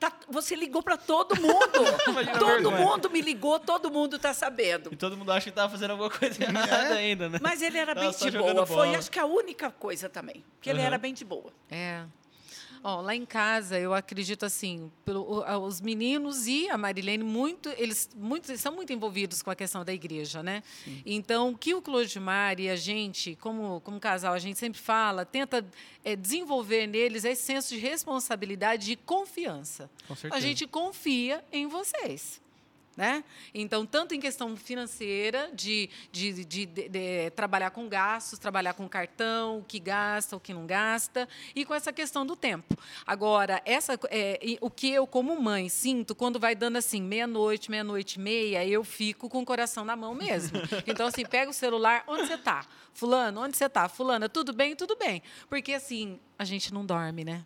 [0.00, 1.78] Tá, você ligou para todo mundo.
[2.08, 4.90] Imagina todo mundo me ligou, todo mundo está sabendo.
[4.92, 7.38] E todo mundo acha que tava fazendo alguma coisa errada ainda, né?
[7.40, 8.66] Mas ele era Tava bem de boa.
[8.66, 8.98] Foi, bola.
[8.98, 10.44] acho que a única coisa também.
[10.60, 10.86] Que ele Uhum.
[10.86, 11.52] era bem de boa.
[11.70, 12.02] É.
[12.84, 17.68] Ó, lá em casa, eu acredito assim, pelo, a- os meninos e a Marilene, muito,
[17.78, 20.64] eles, muito, eles são muito envolvidos com a questão da igreja, né?
[21.06, 25.24] Então, o que o Clodimar e a gente, como, como casal, a gente sempre fala,
[25.24, 25.64] tenta
[26.04, 29.88] é, desenvolver neles esse senso de responsabilidade e confiança.
[30.08, 30.40] Com A certeza.
[30.44, 32.41] gente confia em vocês.
[32.94, 33.24] Né?
[33.54, 39.60] Então, tanto em questão financeira, de, de, de, de- trabalhar com gastos, trabalhar com cartão,
[39.60, 41.26] o que gasta, o que não gasta,
[41.56, 42.76] e com essa questão do tempo.
[43.06, 48.18] Agora, essa, é, o que eu, como mãe, sinto quando vai dando assim, meia-noite, meia-noite
[48.18, 50.58] e meia, eu fico com o coração na mão mesmo.
[50.86, 52.66] Então, assim, pega o celular, onde você está?
[52.92, 53.88] Fulano, onde você está?
[53.88, 54.76] Fulana, tudo bem?
[54.76, 55.22] Tudo bem.
[55.48, 57.42] Porque, assim, a gente não dorme, né?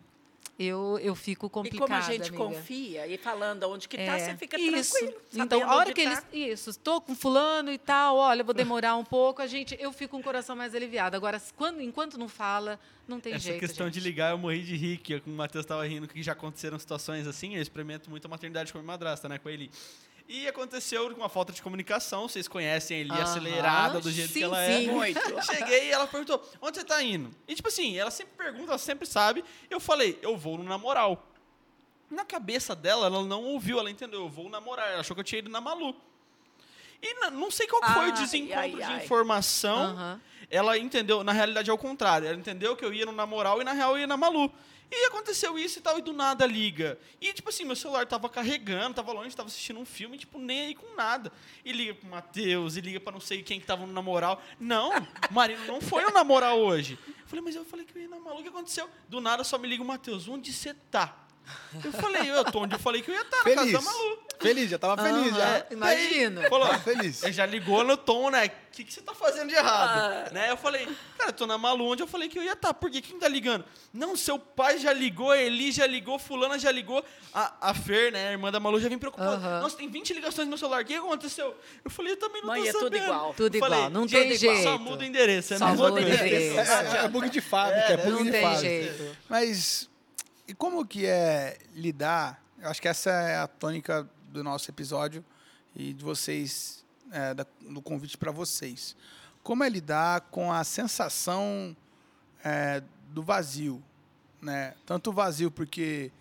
[0.59, 2.37] Eu, eu fico complicada, e como a gente amiga.
[2.37, 4.97] confia, e falando onde que está, É, você fica isso.
[4.97, 5.21] tranquilo.
[5.35, 6.23] Então, a hora que tá.
[6.33, 6.53] eles.
[6.59, 10.11] Isso, estou com fulano e tal, olha, vou demorar um pouco, a gente, eu fico
[10.11, 11.15] com o coração mais aliviado.
[11.15, 13.59] Agora, quando, enquanto não fala, não tem Essa jeito.
[13.59, 13.95] questão gente.
[13.95, 17.27] de ligar, eu morri de rir, que o Matheus estava rindo, que já aconteceram situações
[17.27, 19.69] assim, eu experimento muito a maternidade com a minha madrasta, né, com a Eli.
[20.27, 23.21] E aconteceu com uma falta de comunicação, vocês conhecem a Eli Aham.
[23.23, 24.89] acelerada do jeito Sim, que ela sim.
[24.89, 24.91] é.
[24.91, 25.43] Muito.
[25.45, 27.33] Cheguei e ela perguntou, onde você tá indo?
[27.47, 29.43] E tipo assim, ela sempre pergunta, ela sempre sabe.
[29.69, 31.25] Eu falei, eu vou no namoral.
[32.11, 34.89] Na cabeça dela, ela não ouviu, ela entendeu, eu vou namorar.
[34.91, 35.95] Ela achou que eu tinha ido na Malu.
[37.01, 39.05] E na- não sei qual foi o desencontro ai, de ai.
[39.05, 39.77] informação.
[39.77, 40.21] Aham.
[40.49, 42.27] Ela entendeu, na realidade é o contrário.
[42.27, 44.51] Ela entendeu que eu ia no namoral e na real eu ia na Malu.
[44.89, 46.97] E aconteceu isso e tal, e do nada liga.
[47.19, 50.67] E, tipo assim, meu celular tava carregando, tava longe, tava assistindo um filme, tipo, nem
[50.67, 51.31] aí com nada.
[51.65, 54.41] E liga pro Matheus, e liga pra não sei quem que tava no namoral.
[54.59, 54.89] Não,
[55.29, 56.97] o marido não foi no namoral hoje.
[57.05, 58.89] Eu falei, mas eu falei que eu ia na Malu, o que aconteceu?
[59.09, 61.26] Do nada só me liga o Matheus, onde você tá?
[61.83, 63.73] Eu falei, eu tô onde eu falei que eu ia estar, na casa Feliz.
[63.73, 64.17] da Malu.
[64.39, 65.65] Feliz, já tava feliz, Aham, já.
[65.71, 66.47] Imagina.
[66.49, 67.23] Falou, Tava feliz.
[67.23, 68.45] ele já ligou no tom, né?
[68.45, 70.31] O que, que você tá fazendo de errado?
[70.31, 70.51] Né?
[70.51, 70.85] Eu falei,
[71.17, 72.71] cara, eu tô na Malu, onde eu falei que eu ia estar.
[72.75, 73.01] Por quê?
[73.01, 73.65] Quem tá ligando?
[73.91, 77.03] Não, seu pai já ligou, a Eli já ligou, fulana já ligou.
[77.33, 79.37] A, a Fer, né, a irmã da Malu, já vem preocupada.
[79.37, 79.61] Aham.
[79.61, 80.83] Nossa, tem 20 ligações no meu celular.
[80.83, 81.55] O que aconteceu?
[81.83, 83.03] Eu falei, eu também não Mãe, tô é tudo sabendo.
[83.05, 83.33] igual.
[83.35, 84.79] Tudo Eu falei, igual, não "Gente, tem Só jeito.
[84.83, 85.53] muda o endereço.
[85.55, 86.59] é Só muda o coisa." endereço.
[86.59, 88.61] É, é bug de fábrica, é, bug Não de tem fábrica.
[88.61, 89.17] jeito.
[89.27, 89.89] Mas
[90.47, 92.41] e como que é lidar?
[92.59, 95.23] Eu acho que essa é a tônica do nosso episódio
[95.75, 98.95] e de vocês, é, da- do convite para vocês.
[99.43, 101.75] Como é lidar com a sensação
[102.43, 103.81] é, do vazio,
[104.41, 104.73] né?
[104.85, 106.11] Tanto o vazio porque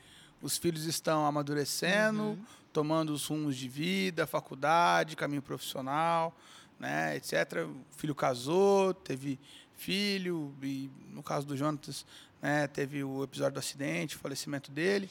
[0.42, 2.38] os filhos estão amadurecendo,
[2.72, 6.34] tomando os rumos de vida, faculdade, caminho profissional,
[6.78, 7.66] né, etc.
[7.66, 9.38] O filho casou, teve
[9.74, 12.04] filho, e no caso do Jonatas,
[12.40, 15.08] né, teve o episódio do acidente, o falecimento dele.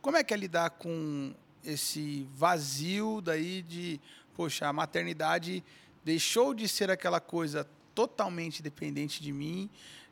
[0.00, 4.00] Como é que é lidar com esse vazio daí de,
[4.34, 5.62] poxa, a maternidade
[6.04, 9.68] deixou de ser aquela coisa totalmente dependente de mim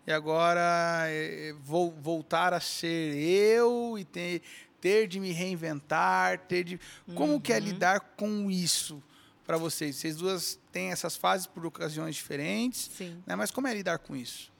[0.07, 4.43] e agora eh, vou voltar a ser eu e ter,
[4.81, 6.81] ter de me reinventar, ter de
[7.15, 9.03] como que é lidar com isso
[9.47, 9.97] para vocês?
[9.97, 13.23] Vocês duas têm essas fases por ocasiões diferentes, Sim.
[13.27, 13.37] né?
[13.37, 14.53] Mas como é lidar com isso?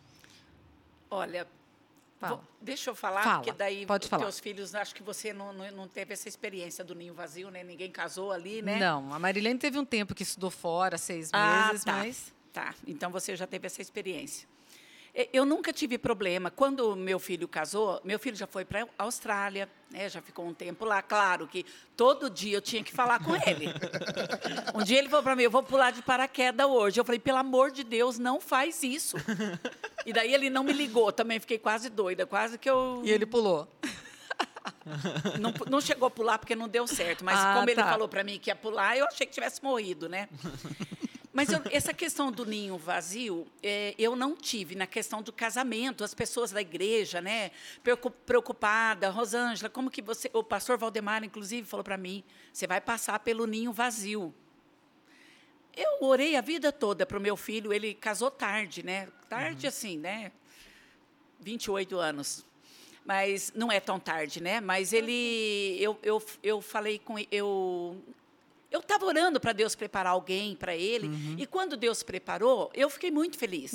[1.11, 1.47] Olha,
[2.19, 2.41] Fala.
[2.61, 4.23] deixa eu falar, Fala, porque daí pode os falar.
[4.25, 7.63] teus filhos, acho que você não, não, não teve essa experiência do ninho vazio, né?
[7.63, 8.79] Ninguém casou ali, né?
[8.79, 11.93] Não, a Marilene teve um tempo que estudou fora, seis Ah, meses, tá.
[11.93, 12.35] mas.
[12.53, 14.49] Tá, então você já teve essa experiência.
[15.33, 16.51] Eu nunca tive problema.
[16.51, 20.53] Quando meu filho casou, meu filho já foi para a Austrália, né, já ficou um
[20.53, 21.01] tempo lá.
[21.01, 21.65] Claro que
[21.97, 23.67] todo dia eu tinha que falar com ele.
[24.75, 27.01] Um dia ele falou para mim: Eu vou pular de paraquedas hoje.
[27.01, 29.17] Eu falei: Pelo amor de Deus, não faz isso.
[30.05, 31.11] E daí ele não me ligou.
[31.11, 33.01] Também fiquei quase doida, quase que eu.
[33.03, 33.67] E ele pulou.
[35.41, 37.25] Não, não chegou a pular porque não deu certo.
[37.25, 37.89] Mas Ah, como ele tá.
[37.89, 40.29] falou para mim que ia pular, eu achei que tivesse morrido, né?
[41.37, 46.03] Mas eu- essa questão do ninho vazio, é, eu não tive na questão do casamento.
[46.03, 47.51] As pessoas da igreja, né,
[47.83, 52.81] preocu- preocupada, Rosângela, como que você, o pastor Valdemar inclusive falou para mim, você vai
[52.81, 54.35] passar pelo ninho vazio.
[55.77, 59.09] Eu orei a vida toda para o meu filho, ele casou tarde, né?
[59.29, 60.33] Tarde assim, né?
[61.39, 62.47] 28 anos.
[63.05, 64.59] Mas não é tão tarde, né?
[64.59, 68.03] Mas ele eu, eu, eu falei com eu
[68.77, 71.09] eu estava orando para Deus preparar alguém para ele,
[71.39, 73.73] e quando Deus preparou, eu fiquei muito feliz.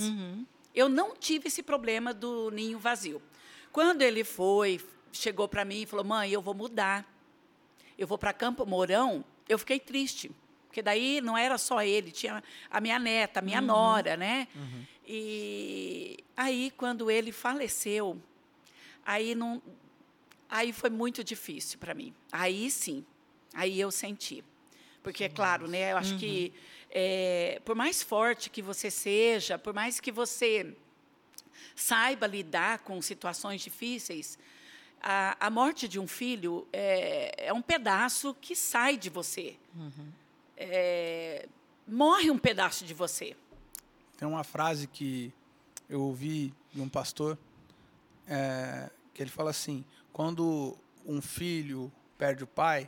[0.74, 3.22] Eu não tive esse problema do ninho vazio.
[3.72, 4.80] Quando ele foi,
[5.12, 7.06] chegou para mim e falou: "Mãe, eu vou mudar.
[7.98, 9.26] Eu vou para Campo Mourão".
[9.50, 10.32] Eu fiquei triste,
[10.68, 14.48] porque daí não era só ele, tinha a minha neta, a minha nora, né?
[15.06, 18.22] E aí quando ele faleceu,
[19.06, 19.62] aí não
[20.48, 22.14] aí foi muito difícil para mim.
[22.32, 23.04] Aí sim,
[23.54, 24.44] aí eu senti.
[25.04, 26.54] Porque, é claro, né, eu acho que,
[26.90, 30.76] é, por mais forte que você seja, por mais que você
[31.76, 34.38] saiba lidar com situações difíceis,
[35.02, 39.56] a, a morte de um filho é, é um pedaço que sai de você.
[40.56, 41.48] É,
[41.88, 43.36] morre um pedaço de você.
[44.18, 45.34] Tem uma frase que
[45.90, 47.38] eu ouvi de um pastor,
[48.28, 49.84] é, que ele fala assim:
[50.14, 52.88] quando um filho perde o pai,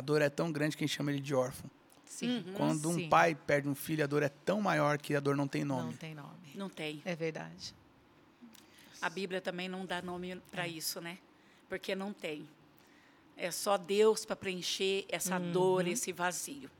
[0.00, 1.70] a dor é tão grande que a gente chama ele de órfão.
[2.06, 2.42] Sim.
[2.56, 3.08] Quando um Sim.
[3.10, 5.90] pai perde um filho, a dor é tão maior que a dor não tem nome.
[5.90, 6.52] Não tem nome.
[6.54, 7.02] Não tem.
[7.04, 7.74] É verdade.
[9.02, 11.18] A Bíblia também não dá nome para isso, né?
[11.68, 12.48] Porque não tem.
[13.36, 16.70] É só Deus para preencher essa dor, esse vazio.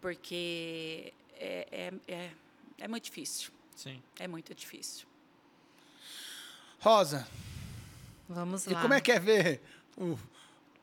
[0.00, 2.30] Porque é, é, é,
[2.78, 3.52] é muito difícil.
[3.76, 4.02] Sim.
[4.18, 5.06] É muito difícil.
[6.80, 7.28] Rosa,
[8.28, 8.82] Vamos e lá.
[8.82, 9.60] como é que é ver
[9.96, 10.18] o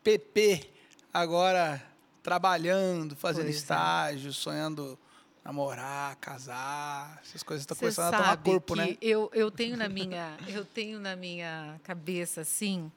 [0.01, 0.76] PP
[1.21, 1.83] agora
[2.21, 3.59] trabalhando, fazendo Pois é.
[3.59, 4.97] estágio, sonhando
[5.43, 8.97] namorar, casar, essas coisas estão começando a tomar corpo, né?
[9.01, 12.91] eu, eu tenho na minha eu tenho na minha cabeça assim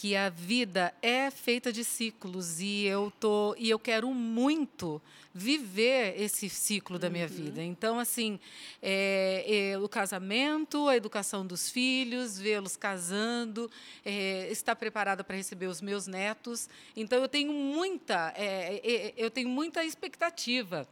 [0.00, 5.02] que a vida é feita de ciclos e eu tô e eu quero muito
[5.34, 7.60] viver esse ciclo da minha vida.
[7.64, 8.38] Então assim
[8.80, 13.68] é, é, o casamento, a educação dos filhos, vê-los casando,
[14.04, 16.68] é, estar preparada para receber os meus netos.
[16.96, 20.86] Então eu tenho muita é, é, eu tenho muita expectativa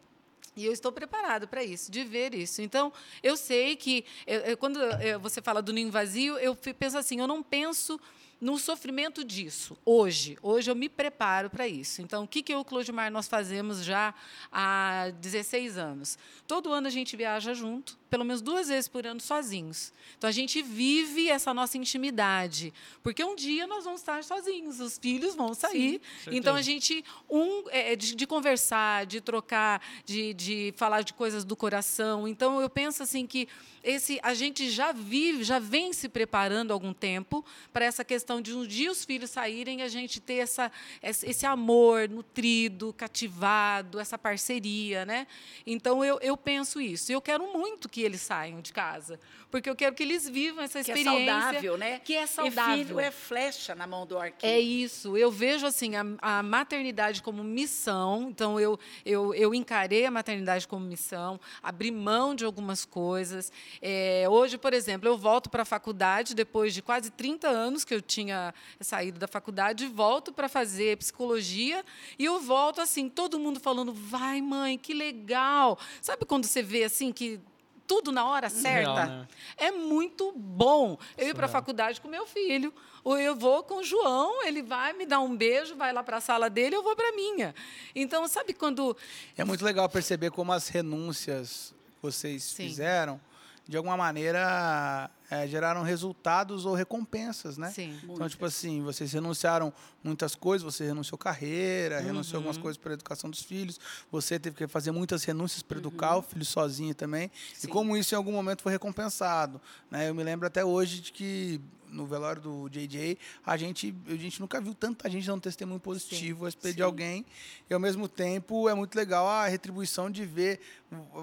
[0.56, 2.60] e eu estou preparado para isso, de ver isso.
[2.62, 2.90] Então,
[3.22, 4.80] eu sei que, eu- eu- quando
[5.20, 8.00] você fala do ninho vazio, eu penso assim: eu não penso
[8.40, 10.38] no sofrimento disso, hoje.
[10.42, 12.02] Hoje eu me preparo para isso.
[12.02, 14.14] Então, o que, que eu e o Clodimar nós fazemos já
[14.52, 16.18] há 16 anos?
[16.46, 19.92] Todo ano a gente viaja junto, pelo menos duas vezes por ano sozinhos.
[20.16, 22.72] Então, a gente vive essa nossa intimidade.
[23.02, 26.00] Porque um dia nós vamos estar sozinhos, os filhos vão sair.
[26.00, 26.36] certeza.
[26.36, 31.44] então, a gente, um, é, de, de conversar, de trocar, de, de falar de coisas
[31.44, 32.26] do coração.
[32.26, 33.48] Então, eu penso assim que
[33.84, 38.40] esse, a gente já vive, já vem se preparando há algum tempo para essa questão
[38.40, 42.94] de um dia os filhos saírem e a gente ter essa, esse esse amor nutrido,
[42.94, 45.26] cativado, essa parceria, né?
[45.66, 47.12] Então, eu, eu penso isso.
[47.12, 49.18] Eu quero muito que eles saiam de casa,
[49.50, 51.32] porque eu quero que eles vivam essa Que é experiência.
[51.32, 51.98] saudável, né?
[52.00, 52.76] Que é E saudável.
[52.84, 54.54] filho é flecha na mão do arqueiro.
[54.54, 55.16] É isso.
[55.16, 58.28] Eu vejo assim a, a maternidade como missão.
[58.28, 63.50] Então eu, eu, eu encarei a maternidade como missão, abri mão de algumas coisas.
[63.80, 67.94] É, hoje, por exemplo, eu volto para a faculdade depois de quase 30 anos que
[67.94, 71.82] eu tinha saído da faculdade, volto para fazer psicologia
[72.18, 75.78] e eu volto assim, todo mundo falando: "Vai, mãe, que legal".
[76.02, 77.40] Sabe quando você vê assim que
[77.86, 79.04] tudo na hora certa?
[79.04, 79.28] Real, né?
[79.56, 80.98] É muito bom.
[81.16, 82.72] Eu ir para a faculdade com meu filho,
[83.04, 86.16] ou eu vou com o João, ele vai me dar um beijo, vai lá para
[86.16, 87.54] a sala dele, eu vou para a minha.
[87.94, 88.96] Então, sabe quando.
[89.36, 92.68] É muito legal perceber como as renúncias que vocês Sim.
[92.68, 93.20] fizeram,
[93.66, 97.70] de alguma maneira, é, geraram resultados ou recompensas, né?
[97.70, 97.98] Sim.
[98.04, 102.94] Então, tipo assim, vocês renunciaram muitas coisas, você renunciou carreira, renunciou algumas coisas para a
[102.94, 107.30] educação dos filhos, você teve que fazer muitas renúncias para educar o filho sozinho também.
[107.54, 107.66] Sim.
[107.66, 109.60] E como isso em algum momento foi recompensado.
[109.90, 110.08] Né?
[110.08, 111.60] Eu me lembro até hoje de que
[111.90, 115.80] no velório do JJ, a gente, a gente nunca viu tanta gente dando um testemunho
[115.80, 116.84] positivo a respeito de Sim.
[116.84, 117.26] alguém.
[117.68, 120.60] E ao mesmo tempo é muito legal a retribuição de ver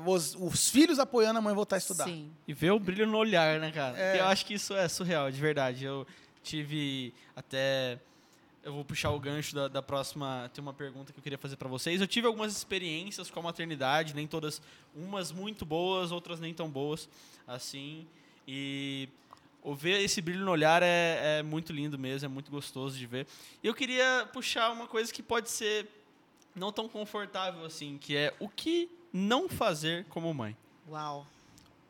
[0.06, 2.06] os, os filhos apoiando a mãe voltar a estudar.
[2.06, 2.32] Sim.
[2.48, 3.93] E ver o brilho no olhar, né, cara?
[3.96, 4.20] É.
[4.20, 5.86] Eu acho que isso é surreal, de verdade.
[5.86, 6.06] Eu
[6.44, 8.00] tive até.
[8.64, 10.50] Eu vou puxar o gancho da, da próxima.
[10.54, 12.00] Tem uma pergunta que eu queria fazer para vocês.
[12.00, 14.62] Eu tive algumas experiências com a maternidade, nem todas.
[14.96, 17.10] Umas muito boas, outras nem tão boas.
[17.48, 18.08] Assim.
[18.48, 19.10] E.
[19.62, 23.06] o Ver esse brilho no olhar é, é muito lindo mesmo, é muito gostoso de
[23.06, 23.28] ver.
[23.62, 25.88] E eu queria puxar uma coisa que pode ser
[26.56, 30.56] não tão confortável assim, que é o que não fazer como mãe.
[30.90, 31.26] Uau.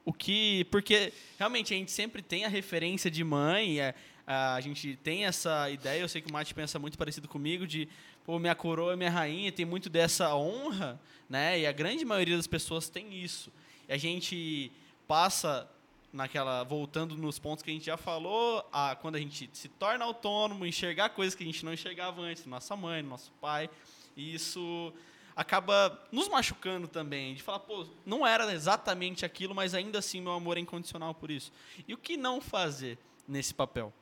[0.06, 0.66] O que.
[0.66, 5.70] Porque realmente a gente sempre tem a referência de mãe, é, a gente tem essa
[5.70, 7.88] ideia, eu sei que o Mate pensa muito parecido comigo, de
[8.26, 11.60] pô, minha coroa é minha rainha, tem muito dessa honra, né?
[11.60, 13.52] E a grande maioria das pessoas tem isso.
[13.88, 14.72] E a gente
[15.08, 15.70] passa
[16.12, 16.64] naquela.
[16.64, 20.66] voltando nos pontos que a gente já falou, a, quando a gente se torna autônomo,
[20.66, 23.70] enxergar coisas que a gente não enxergava antes, nossa mãe, nosso pai.
[24.16, 24.94] E isso
[25.36, 30.34] acaba nos machucando também, de falar, pô, não era exatamente aquilo, mas ainda assim meu
[30.34, 31.52] amor é incondicional por isso.
[31.88, 33.94] E o que não fazer nesse papel?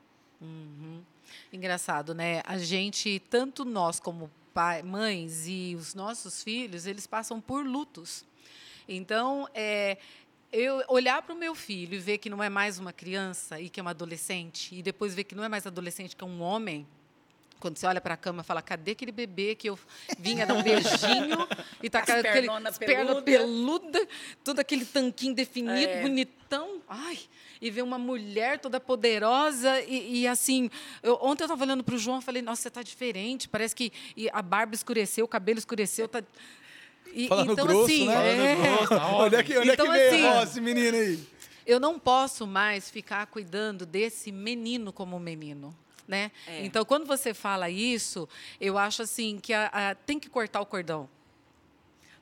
[1.51, 2.41] Engraçado, né?
[2.45, 8.25] A gente, tanto nós como pai, mães e os nossos filhos, eles passam por lutos.
[8.87, 9.97] Então, é,
[10.51, 13.69] eu olhar para o meu filho e ver que não é mais uma criança e
[13.69, 16.41] que é uma adolescente, e depois ver que não é mais adolescente, que é um
[16.41, 16.85] homem.
[17.61, 19.77] Quando você olha para a cama e fala, cadê aquele bebê que eu
[20.17, 21.47] vinha dar um beijinho
[21.81, 22.47] e tá com aquele
[22.79, 24.07] perna peluda.
[24.43, 26.01] todo aquele tanquinho definido, É.
[26.01, 26.81] bonitão.
[26.89, 27.19] Ai,
[27.61, 30.69] e ver uma mulher toda poderosa e, e assim,
[31.03, 33.75] eu- ontem eu estava olhando para o João e falei, nossa, você está diferente, parece
[33.75, 36.23] que e a barba escureceu, o cabelo escureceu, tá...
[37.13, 38.51] E, Falando então, grosso, assim, né?
[38.51, 41.19] é, grosso, tá é que, onde Então, que assim, ó, esse menino aí?
[41.67, 45.75] eu não posso mais ficar cuidando desse menino como menino.
[46.07, 46.31] Né?
[46.47, 46.65] É.
[46.65, 48.27] Então, quando você fala isso,
[48.59, 51.09] eu acho assim que a- a- tem que cortar o cordão.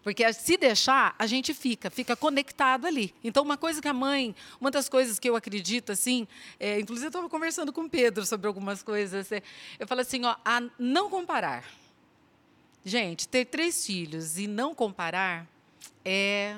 [0.04, 3.14] Porque se deixar, a gente fica, fica conectado ali.
[3.24, 6.28] Então, uma coisa que a mãe, uma das coisas que eu acredito, assim,
[6.60, 9.42] é, inclusive eu estava conversando com o Pedro sobre algumas coisas, é,
[9.78, 11.66] eu falo assim, ó, a não comparar.
[12.86, 15.46] Gente, ter três filhos e não comparar
[16.06, 16.58] é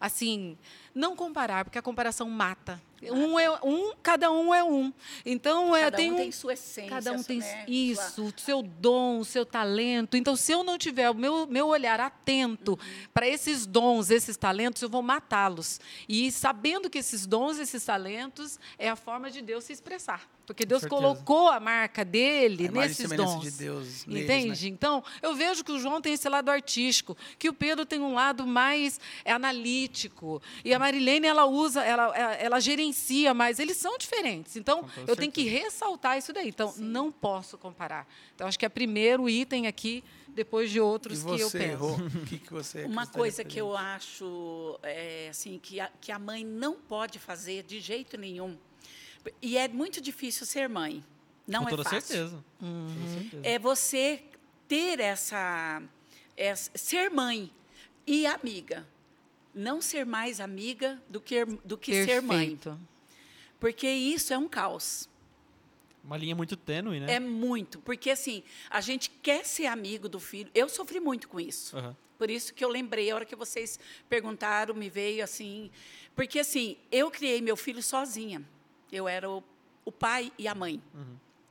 [0.00, 0.56] assim,
[0.94, 2.80] não comparar, porque a comparação mata.
[3.02, 4.92] Um é um, cada um é um.
[5.24, 6.90] Então, é, Cada tem um tem sua essência.
[6.90, 7.64] Cada um tem né?
[7.68, 10.16] isso, o seu dom, o seu talento.
[10.16, 12.78] Então, se eu não tiver o meu, meu olhar atento
[13.14, 15.80] para esses dons, esses talentos, eu vou matá-los.
[16.08, 20.28] E sabendo que esses dons, esses talentos, é a forma de Deus se expressar.
[20.48, 23.42] Porque Deus colocou a marca dele A nesses dons.
[23.42, 24.64] de Deus neles, Entende?
[24.64, 24.68] né?
[24.70, 28.14] Então, eu vejo que o João tem esse lado artístico, que o Pedro tem um
[28.14, 33.58] lado mais é, analítico, e a Marilene ela usa, ela, ela, ela gerencia mais.
[33.58, 34.56] Eles são diferentes.
[34.56, 36.48] Então, eu tenho que ressaltar isso daí.
[36.48, 38.06] Então, não posso comparar.
[38.34, 41.76] Então, acho que é primeiro item aqui, depois de E outros que eu penso.
[41.76, 46.12] Rô, o que, que você Uma coisa que eu acho é, assim que a, que
[46.12, 48.56] a mãe não pode fazer de jeito nenhum.
[49.42, 51.04] E é muito difícil ser mãe.
[51.46, 52.00] Não Com é toda fácil.
[52.00, 52.44] certeza.
[52.58, 53.42] Com toda certeza.
[53.42, 54.22] É você
[54.66, 55.82] ter essa,
[56.36, 57.50] essa ser mãe
[58.06, 58.86] e amiga.
[59.58, 62.58] Não ser mais amiga do que do que ser mãe,
[63.58, 65.08] porque isso é um caos.
[66.04, 67.14] Uma linha muito tênue, né?
[67.14, 70.48] É muito, porque assim, a gente quer ser amigo do filho.
[70.54, 71.76] Eu sofri muito com isso.
[71.76, 71.96] Aham.
[72.18, 75.70] Por isso que eu lembrei, a hora que vocês perguntaram, me veio assim.
[76.16, 78.42] Porque, assim, eu criei meu filho sozinha.
[78.90, 79.42] Eu era o,
[79.84, 80.82] o pai e a mãe.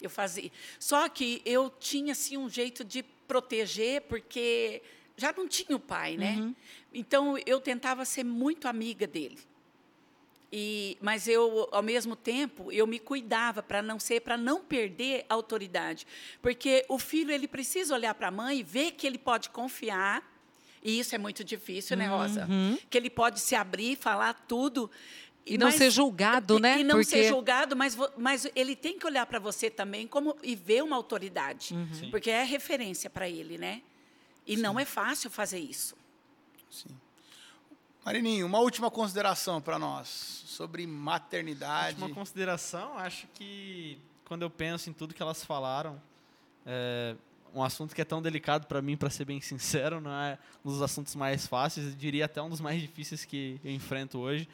[0.02, 0.52] Eu fazia.
[0.78, 4.82] Só que eu tinha, assim, um jeito de proteger, porque
[5.18, 6.54] já não tinha o pai, né?
[6.94, 9.40] Então, eu tentava ser muito amiga dele.
[10.54, 15.26] E, mas eu, ao mesmo tempo, eu me cuidava para não ser, para não perder
[15.30, 16.08] a autoridade,
[16.42, 20.24] porque o filho ele precisa olhar para a mãe, ver que ele pode confiar,
[20.82, 22.48] e isso é muito difícil, né, Rosa?
[22.90, 24.90] Que ele pode se abrir, falar tudo
[25.46, 26.80] E não ser julgado, e- né?
[26.80, 30.38] E não ser Porque- julgado, mas, mas ele tem que olhar para você também como
[30.42, 32.10] e ver uma autoridade, Sim.
[32.10, 33.82] porque é referência para ele, né?
[34.48, 35.96] E não é fácil fazer isso.
[36.72, 36.96] Sim.
[38.06, 41.98] Marininho, uma última consideração para nós sobre maternidade.
[41.98, 46.02] Uma consideração, acho que quando eu penso em tudo que elas falaram,
[46.66, 47.16] é
[47.54, 50.72] um assunto que é tão delicado para mim, para ser bem sincero, não é um
[50.72, 54.48] dos assuntos mais fáceis, eu diria até um dos mais difíceis que eu enfrento hoje.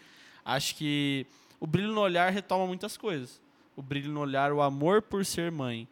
[0.44, 1.28] Acho que
[1.60, 3.40] o brilho no olhar retoma muitas coisas.
[3.76, 5.88] O brilho no olhar, o amor por ser mãe.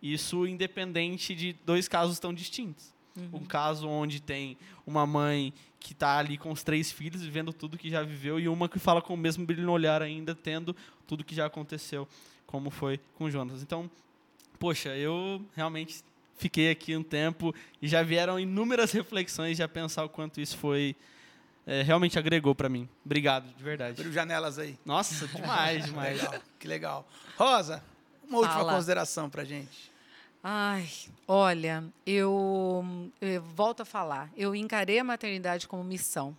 [0.00, 2.92] Isso independente de dois casos tão distintos.
[3.32, 7.78] Um caso onde tem uma mãe que está ali com os três filhos, vivendo tudo
[7.78, 10.76] que já viveu, e uma que fala com o mesmo brilho no olhar ainda, tendo
[11.06, 12.06] tudo que já aconteceu,
[12.46, 13.62] como foi com Jonas.
[13.62, 13.90] Então,
[14.58, 16.02] poxa, eu realmente
[16.36, 20.96] fiquei aqui um tempo e já vieram inúmeras reflexões já pensar o quanto isso foi
[21.66, 22.88] é, realmente agregou para mim.
[23.04, 23.92] Obrigado, de verdade.
[24.00, 24.78] Abriu janelas aí.
[24.84, 26.18] Nossa, demais, demais.
[26.22, 27.08] Legal, que legal.
[27.36, 27.82] Rosa,
[28.26, 28.74] uma última Fala.
[28.74, 29.89] consideração pra gente.
[30.42, 30.88] Ai,
[31.28, 32.82] olha, eu,
[33.20, 34.30] eu volto a falar.
[34.36, 36.36] Eu encarei a maternidade como missão.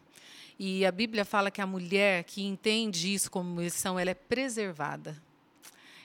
[0.58, 5.22] E a Bíblia fala que a mulher que entende isso como missão, ela é preservada.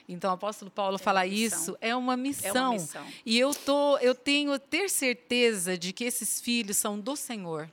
[0.07, 1.59] Então, o apóstolo Paulo fala uma missão.
[1.59, 2.73] isso, é uma missão.
[2.73, 3.05] missão.
[3.25, 7.69] E eu, tô, eu tenho ter certeza de que esses filhos são do Senhor.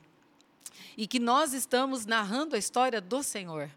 [0.97, 3.69] E que nós estamos narrando a história do Senhor.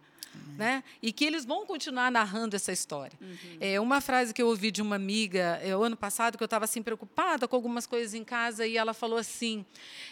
[0.56, 0.82] Né?
[1.00, 3.16] E que eles vão continuar narrando essa história.
[3.60, 6.46] É uma frase que eu ouvi de uma amiga é, o ano passado que eu
[6.46, 9.64] estava assim preocupada com algumas coisas em casa e ela falou assim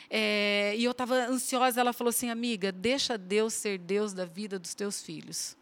[0.08, 1.80] é, e eu estava ansiosa.
[1.80, 5.56] Ela falou assim, amiga, deixa Deus ser Deus da vida dos teus filhos.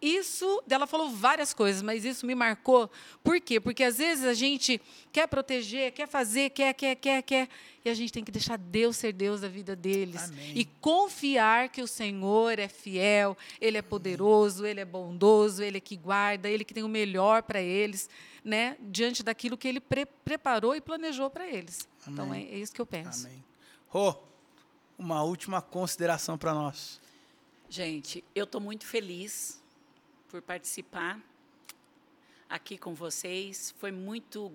[0.00, 2.88] Isso, ela falou várias coisas, mas isso me marcou.
[3.22, 3.58] Por quê?
[3.58, 4.80] Porque às vezes a gente
[5.12, 7.48] quer proteger, quer fazer, quer, quer, quer, quer,
[7.84, 10.52] e a gente tem que deixar Deus ser Deus da vida deles Amém.
[10.54, 15.80] e confiar que o Senhor é fiel, ele é poderoso, ele é bondoso, ele é
[15.80, 18.08] que guarda, ele que tem o melhor para eles,
[18.44, 18.76] né?
[18.80, 21.88] Diante daquilo que ele pre- preparou e planejou para eles.
[22.06, 22.48] Então é, Amém.
[22.52, 23.26] é isso que eu penso.
[23.26, 23.44] Amém.
[23.88, 24.14] Rô,
[24.96, 27.00] uma última consideração para nós.
[27.68, 29.60] Gente, eu estou muito feliz
[30.28, 31.20] por participar
[32.48, 33.74] aqui com vocês.
[33.78, 34.52] Foi muito,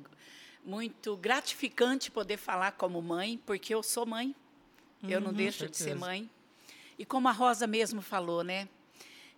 [0.64, 4.36] muito gratificante poder falar como mãe, porque eu sou mãe.
[5.04, 6.06] eu não deixo de ser certeza.
[6.06, 6.30] mãe.
[6.98, 8.68] E como a Rosa mesmo falou, né?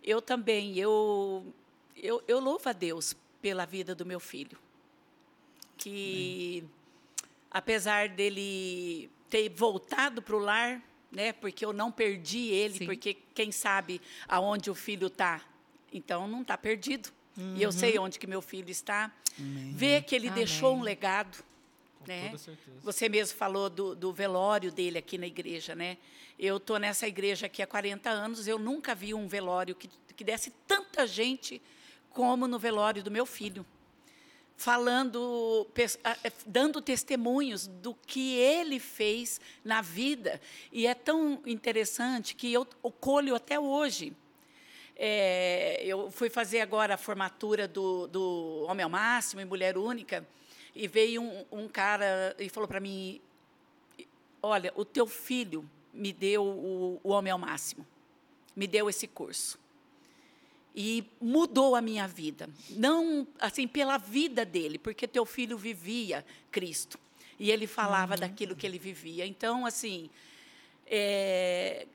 [0.03, 1.53] Eu também, eu,
[1.95, 4.57] eu, eu louvo a Deus pela vida do meu filho.
[5.77, 6.63] Que,
[7.49, 10.81] apesar dele ter voltado para o lar,
[11.11, 11.33] né?
[11.33, 12.85] Porque eu não perdi ele, Sim.
[12.85, 15.41] porque quem sabe aonde o filho está,
[15.97, 17.09] então não está perdido.
[17.37, 19.11] E eu sei onde que meu filho está.
[19.37, 20.45] Ver que ele Amém.
[20.45, 21.43] deixou um legado,
[21.99, 22.27] Com né?
[22.27, 22.77] toda certeza.
[22.81, 25.97] Você mesmo falou do, do velório dele aqui na igreja, né?
[26.39, 30.23] Eu estou nessa igreja aqui há 40 anos, eu nunca vi um velório que, que
[30.23, 31.61] desse tanta gente
[32.09, 33.65] como no velório do meu filho.
[34.57, 40.39] Falando, eh, dando testemunhos do que ele fez na vida.
[40.71, 42.65] E é tão interessante que eu
[43.01, 44.15] colho até hoje.
[44.97, 50.25] É, eu fui fazer agora a formatura do, do Homem ao Máximo e Mulher Única,
[50.73, 53.19] e veio um, um cara e falou para mim:
[54.41, 57.85] Olha, o teu filho me deu o, o Homem ao Máximo,
[58.55, 59.59] me deu esse curso.
[60.77, 62.49] E mudou a minha vida.
[62.69, 66.99] Não assim pela vida dele, porque teu filho vivia Cristo.
[67.39, 69.25] E ele falava daquilo que ele vivia.
[69.25, 70.09] Então, assim,
[70.85, 71.87] é,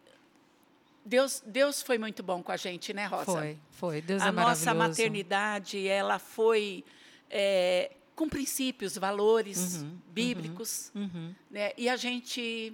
[1.05, 3.25] Deus, Deus foi muito bom com a gente, né, Rosa?
[3.25, 4.01] Foi, foi.
[4.03, 6.85] Deus a é nossa maternidade, ela foi
[7.31, 11.35] é, com princípios, valores Uhum, bíblicos, Uhum.
[11.51, 11.73] né?
[11.77, 12.73] E a gente,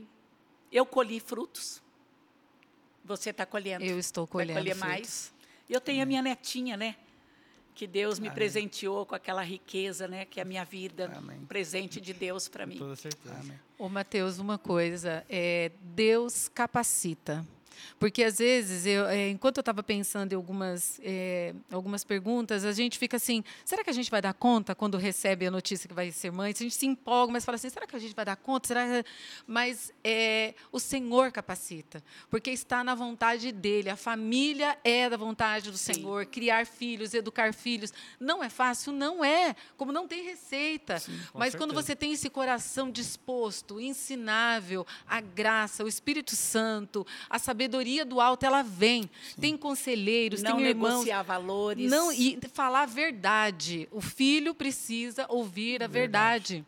[0.73, 1.81] eu colhi frutos.
[3.05, 3.85] Você está colhendo.
[3.85, 4.89] Eu estou colhendo Vai colher frutos.
[4.91, 5.33] mais.
[5.69, 6.97] E eu tenho a minha netinha, né?
[7.75, 10.25] Que Deus me presenteou com aquela riqueza, né?
[10.25, 11.39] Que é a minha vida, Amém.
[11.39, 12.79] um presente de Deus para Com mim.
[12.79, 13.37] toda certeza.
[13.39, 13.59] Amém.
[13.79, 17.47] Ô, Mateus, uma coisa, é, Deus capacita.
[17.99, 22.73] Porque, às vezes, eu, é, enquanto eu estava pensando em algumas, é, algumas perguntas, a
[22.73, 25.95] gente fica assim, será que a gente vai dar conta quando recebe a notícia que
[25.95, 26.53] vai ser mãe?
[26.53, 28.69] A gente se empolga, mas fala assim, será que a gente vai dar conta?
[28.69, 28.87] Será.
[29.47, 33.91] Mas é, o Senhor capacita, porque está na vontade dEle.
[33.91, 35.95] A família é da vontade do Sim.
[35.95, 36.27] Senhor.
[36.27, 38.93] Criar filhos, educar filhos, não é fácil?
[38.93, 39.55] Não é.
[39.77, 41.01] Como não tem receita.
[41.33, 41.87] com mas quando certeza.
[41.87, 48.47] você tem esse coração disposto, ensinável, a graça, o Espírito Santo, a sabedoria do alto,
[48.47, 49.11] ela vem.
[49.41, 50.91] Tem conselheiros, Não tem irmãos.
[50.91, 51.91] negociar valores.
[51.91, 53.89] Não, e falar a verdade.
[53.91, 56.65] O filho precisa ouvir a verdade.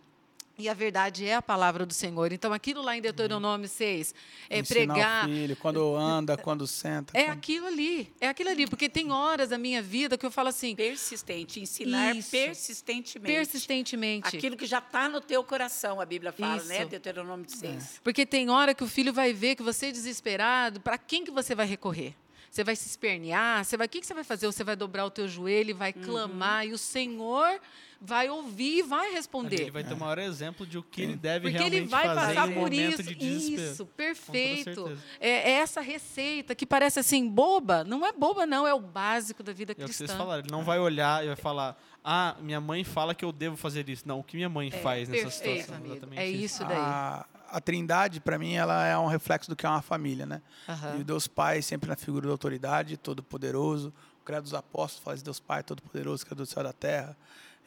[0.61, 2.33] E a verdade é a palavra do Senhor.
[2.33, 4.13] Então, aquilo lá em Deuteronômio 6,
[4.51, 5.25] é Ensinar pregar.
[5.25, 7.17] o filho, quando anda, quando senta.
[7.17, 8.13] É quando- aquilo ali.
[8.21, 8.67] É aquilo ali.
[8.67, 12.31] Porque tem horas da minha vida que eu falo assim, persistente, ensinar Isso.
[12.33, 13.33] persistentemente.
[13.37, 14.37] persistentemente.
[14.37, 16.81] Aquilo que já está no teu coração, a Bíblia fala, né?
[16.81, 16.89] Isso.
[16.89, 18.01] Deuteronômio 6.
[18.03, 21.31] Porque tem hora que o filho vai ver que você é desesperado, para quem que
[21.31, 22.15] você vai recorrer?
[22.51, 23.65] Você vai se espernear?
[23.65, 24.47] Você vai, o que, que você vai fazer?
[24.47, 26.03] Você vai dobrar o teu joelho e vai Uhum.
[26.03, 27.61] clamar e o Senhor
[28.01, 29.61] vai ouvir e vai Ali responder.
[29.63, 32.05] Ele vai ter o maior exemplo de o que ele deve Porque realmente ele vai
[32.07, 33.03] fazer passar em por isso.
[33.03, 33.55] de.
[33.55, 34.99] Isso, perfeito.
[35.21, 37.85] É, é essa receita que parece assim boba.
[37.85, 38.67] Não é boba, não.
[38.67, 40.07] É o básico da vida É o que cristã.
[40.07, 40.41] vocês falaram.
[40.43, 43.89] Ele não vai olhar e vai falar, ah, minha mãe fala que eu devo fazer
[43.89, 44.07] isso.
[44.07, 45.75] Não, o que minha mãe faz nessa É, situação.
[45.77, 45.93] amigo.
[45.95, 46.77] Exatamente É isso daí.
[46.79, 50.43] A, a Trindade, para mim, ela é um reflexo do que é uma família, né?
[50.69, 50.99] Aham.
[50.99, 53.93] E Deus Pai sempre na figura da autoridade, todo-poderoso.
[54.21, 57.17] O Credo dos Apóstolos fala de Deus Pai, todo-poderoso, Criador do céu e da terra.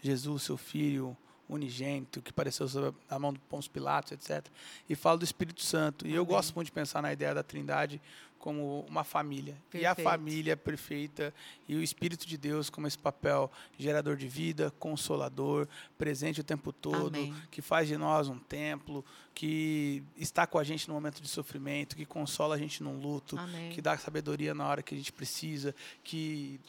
[0.01, 1.15] Jesus, seu Filho
[1.49, 4.45] unigênito, que apareceu sob a mão do Pôncio Pilatos, etc.
[4.89, 6.07] E fala do Espírito Santo.
[6.07, 8.01] E eu gosto muito de pensar na ideia da Trindade
[8.41, 9.55] como uma família.
[9.71, 10.09] E a Perfeito.
[10.09, 11.33] família perfeita
[11.69, 15.67] e o Espírito de Deus como esse papel gerador de vida, consolador,
[15.97, 17.35] presente o tempo todo, Amém.
[17.51, 21.95] que faz de nós um templo, que está com a gente no momento de sofrimento,
[21.95, 23.69] que consola a gente num luto, Amém.
[23.69, 26.59] que dá sabedoria na hora que a gente precisa, que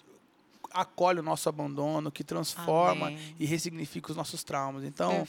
[0.75, 3.37] acolhe o nosso abandono, que transforma Amém.
[3.39, 4.85] e ressignifica os nossos traumas.
[4.85, 5.27] Então,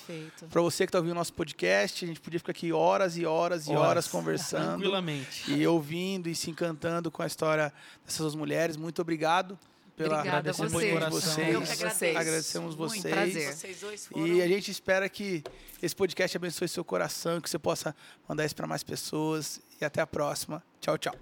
[0.50, 3.26] para você que está ouvindo o nosso podcast, a gente podia ficar aqui horas e
[3.26, 4.08] horas e horas, Horas.
[4.08, 5.52] conversando Tranquilamente.
[5.52, 7.74] e ouvindo e se encantando com a história
[8.06, 8.76] dessas duas mulheres.
[8.78, 9.58] Muito obrigado
[9.96, 10.74] pela Obrigada a agradecer você.
[10.74, 11.78] muito de Eu que vocês.
[11.78, 12.18] agradeço.
[12.20, 13.14] Agradecemos Muito vocês.
[13.14, 13.54] prazer.
[13.54, 14.28] Vocês dois foram.
[14.28, 15.44] E a gente espera que
[15.82, 17.96] esse podcast abençoe seu coração, que você possa
[18.28, 19.62] mandar isso para mais pessoas.
[19.80, 20.64] E até a próxima.
[20.82, 21.16] Tchau, tchau.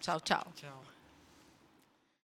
[0.00, 0.46] Tchau, tchau.
[0.54, 0.87] Tchau.